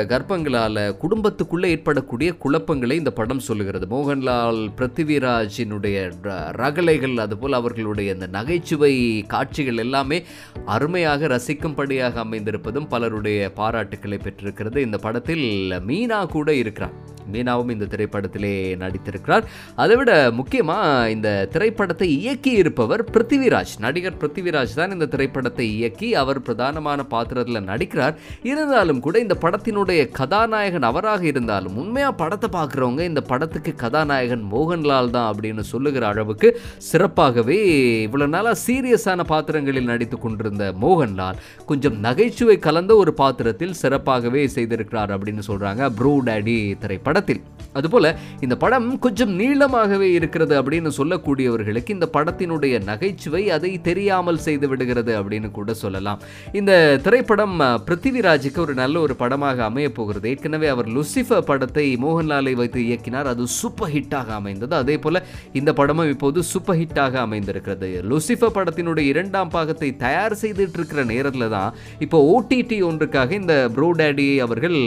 கர்ப்பங்களால் 0.05 0.95
குடும்பத்துக்குள்ளே 0.97 1.65
ஏற்படக்கூடிய 1.65 2.33
குழப்பங்களை 2.33 2.97
இந்த 2.97 3.11
படம் 3.11 3.39
சொல்லுகிறது. 3.39 3.87
மோகன்லால் 3.89 4.67
பிருத்திவிராஜினுடைய 4.77 6.11
ர- 6.23 6.51
ரகளைகள் 6.51 7.17
அதுபோல் 7.17 7.53
அவர்களுடைய 7.53 8.13
இந்த 8.13 8.27
நகைச்சுவை 8.27 9.23
காட்சிகள் 9.27 9.77
எல்லாமே 9.77 10.23
அருமையாக 10.65 11.27
ரசிக்கும்படியாக 11.27 12.13
அமைந்திருப்பதும் 12.13 12.87
பலருடைய 12.87 13.51
பாராட்டுக்களை 13.55 14.19
பெற்றிருக்கிறது. 14.23 14.81
இந்த 14.81 14.97
படத்தில் 14.97 15.71
மீனா 15.87 16.25
கூட 16.25 16.53
இருக்கிறார். 16.53 17.15
மீனாவும் 17.31 17.71
இந்த 17.71 17.85
திரைப்படத்திலே 17.85 18.75
நடித்திருக்கிறார். 18.75 19.43
அதை 19.75 19.95
விட 19.95 20.31
முக்கியமாக 20.31 21.09
இந்த 21.09 21.47
திரைப்படத்தை 21.51 22.27
இயக்கியிருப்பவர் 22.27 22.55
இருப்பவர் 22.57 23.03
பிருத்திவிராஜ். 23.37 23.71
நடிகர் 23.83 24.17
பிருத்திவிராஜ் 24.21 24.71
தான் 24.77 24.93
இந்த 24.93 25.05
திரைப்படத்தை 25.13 25.65
இயக்கி 25.77 26.07
அவர் 26.21 26.39
பிரதானமான 26.45 26.99
பாத்திரத்தில் 27.11 27.67
நடிக்கிறார். 27.69 28.15
இருந்தாலும் 28.49 29.01
கூட 29.05 29.15
இந்த 29.25 29.35
படத்தினுடைய 29.43 30.01
கதாநாயகன் 30.19 30.87
அவராக 30.89 31.21
இருந்தாலும் 31.31 31.75
உண்மையாக 31.81 32.13
படத்தை 32.21 32.47
பார்க்குறவங்க 32.55 33.01
இந்த 33.09 33.21
படத்துக்கு 33.31 33.73
கதாநாயகன் 33.83 34.45
மோகன்லால் 34.53 35.11
தான் 35.15 35.27
அப்படின்னு 35.31 35.65
சொல்லுகிற 35.73 36.07
அளவுக்கு 36.07 36.49
சிறப்பாகவே 36.91 37.59
இவ்வளோ 38.07 38.27
நாளாக 38.35 38.57
சீரியஸான 38.65 39.27
பாத்திரங்களில் 39.33 39.91
நடித்து 39.91 40.19
கொண்டிருந்த 40.25 40.71
மோகன்லால் 40.85 41.39
கொஞ்சம் 41.71 41.99
நகைச்சுவை 42.07 42.57
கலந்த 42.67 42.95
ஒரு 43.03 43.13
பாத்திரத்தில் 43.21 43.77
சிறப்பாகவே 43.83 44.43
செய்திருக்கிறார் 44.55 45.13
அப்படின்னு 45.17 45.45
சொல்கிறாங்க 45.51 45.91
ப்ரூ 45.99 46.15
டேடி 46.29 46.57
திரைப்படத்தில். 46.85 47.43
அதுபோல் 47.77 48.11
இந்த 48.45 48.55
படம் 48.61 48.89
கொஞ்சம் 49.05 49.33
நீளமாகவே 49.39 50.07
இருக்கிறது 50.17 50.53
அப்படின்னு 50.59 50.91
சொல்லக்கூடியவர்களுக்கு 50.99 51.95
இந்த 51.97 52.07
படத்தினுடைய 52.15 52.75
நகைச்சுவை 52.89 53.25
அதை 53.57 53.71
தெரியாமல் 53.89 54.41
செய்து 54.47 54.65
விடுகிறது 54.71 55.13
அப்படின்னு 55.19 55.49
கூட 55.57 55.73
சொல்லலாம். 55.83 56.19
இந்த 56.59 56.73
திரைப்படம் 57.05 57.55
பிருத்திவிராஜுக்கு 57.87 58.59
ஒரு 58.65 58.73
நல்ல 58.81 58.95
ஒரு 59.05 59.15
படமாக 59.21 59.63
அமைய 59.69 59.89
போகிறது. 59.99 60.25
ஏற்கனவே 60.33 60.67
அவர் 60.73 60.89
லுசிஃபர் 60.97 61.47
படத்தை 61.49 61.85
மோகன்லாலை 62.05 62.53
வைத்து 62.61 62.81
இயக்கினார். 62.87 63.29
அது 63.33 63.47
சூப்பர் 63.59 63.91
ஹிட்டாக 63.95 64.29
அமைந்தது. 64.39 64.73
அதே 64.81 64.97
போல 65.05 65.23
இந்த 65.61 65.73
படமும் 65.79 66.11
இப்போது 66.13 66.39
சூப்பர் 66.51 66.79
ஹிட்டாக 66.81 67.19
அமைந்திருக்கிறது. 67.25 67.89
லுசிஃபர் 68.11 68.55
படத்தினுடைய 68.57 69.05
இரண்டாம் 69.13 69.53
பாகத்தை 69.55 69.89
தயார் 70.05 70.39
செய்துட்டு 70.43 70.77
இருக்கிற 70.79 71.03
நேரத்தில் 71.13 71.53
தான் 71.55 71.71
இப்போ 72.05 72.17
ஓடிடி 72.33 72.79
ஒன்றுக்காக 72.89 73.31
இந்த 73.41 73.55
ப்ரோ 73.75 73.89
டேடி 74.01 74.27
அவர்கள் 74.45 74.77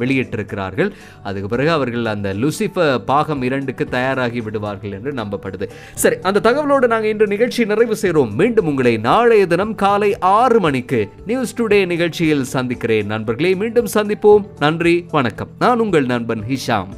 வெளியிட்டிருக்கிறார்கள். 0.00 0.90
அதுக்கு 1.28 1.48
பிறகு 1.54 1.70
அவர்கள் 1.78 2.06
அந்த 2.14 2.28
லுசிஃபர் 2.42 2.94
பாகம் 3.10 3.42
இரண்டுக்கு 3.48 3.84
தயாராகி 3.96 4.40
விடுவார்கள் 4.46 4.94
என்று 4.98 5.12
நம்பப்படுது. 5.20 5.66
சரி 6.02 6.16
அந்த 6.28 6.42
தகவலோடு 6.48 6.86
நாங்கள் 6.94 7.12
இன்று 7.14 7.26
நிகழ்ச்சி 7.34 7.61
நிகழ்ச்சி 7.62 7.82
நிறைவு 7.82 7.96
செய்கிறோம் 7.96 8.34
மீண்டும் 8.34 8.66
உங்களை 8.66 8.96
நாளைய 8.96 9.46
தினம் 9.46 9.74
காலை 9.74 10.18
ஆறு 10.18 10.60
மணிக்கு 10.60 11.08
நியூஸ் 11.26 11.62
டுடே 11.62 11.86
நிகழ்ச்சியில் 11.86 12.44
சந்திக்கிறேன். 12.44 13.06
நண்பர்களே 13.06 13.54
மீண்டும் 13.54 13.86
சந்திப்போம். 13.94 14.44
நன்றி 14.58 15.06
வணக்கம். 15.10 15.48
நான் 15.58 15.78
உங்கள் 15.78 16.06
நண்பன் 16.06 16.42
ஹிஷாம். 16.48 16.88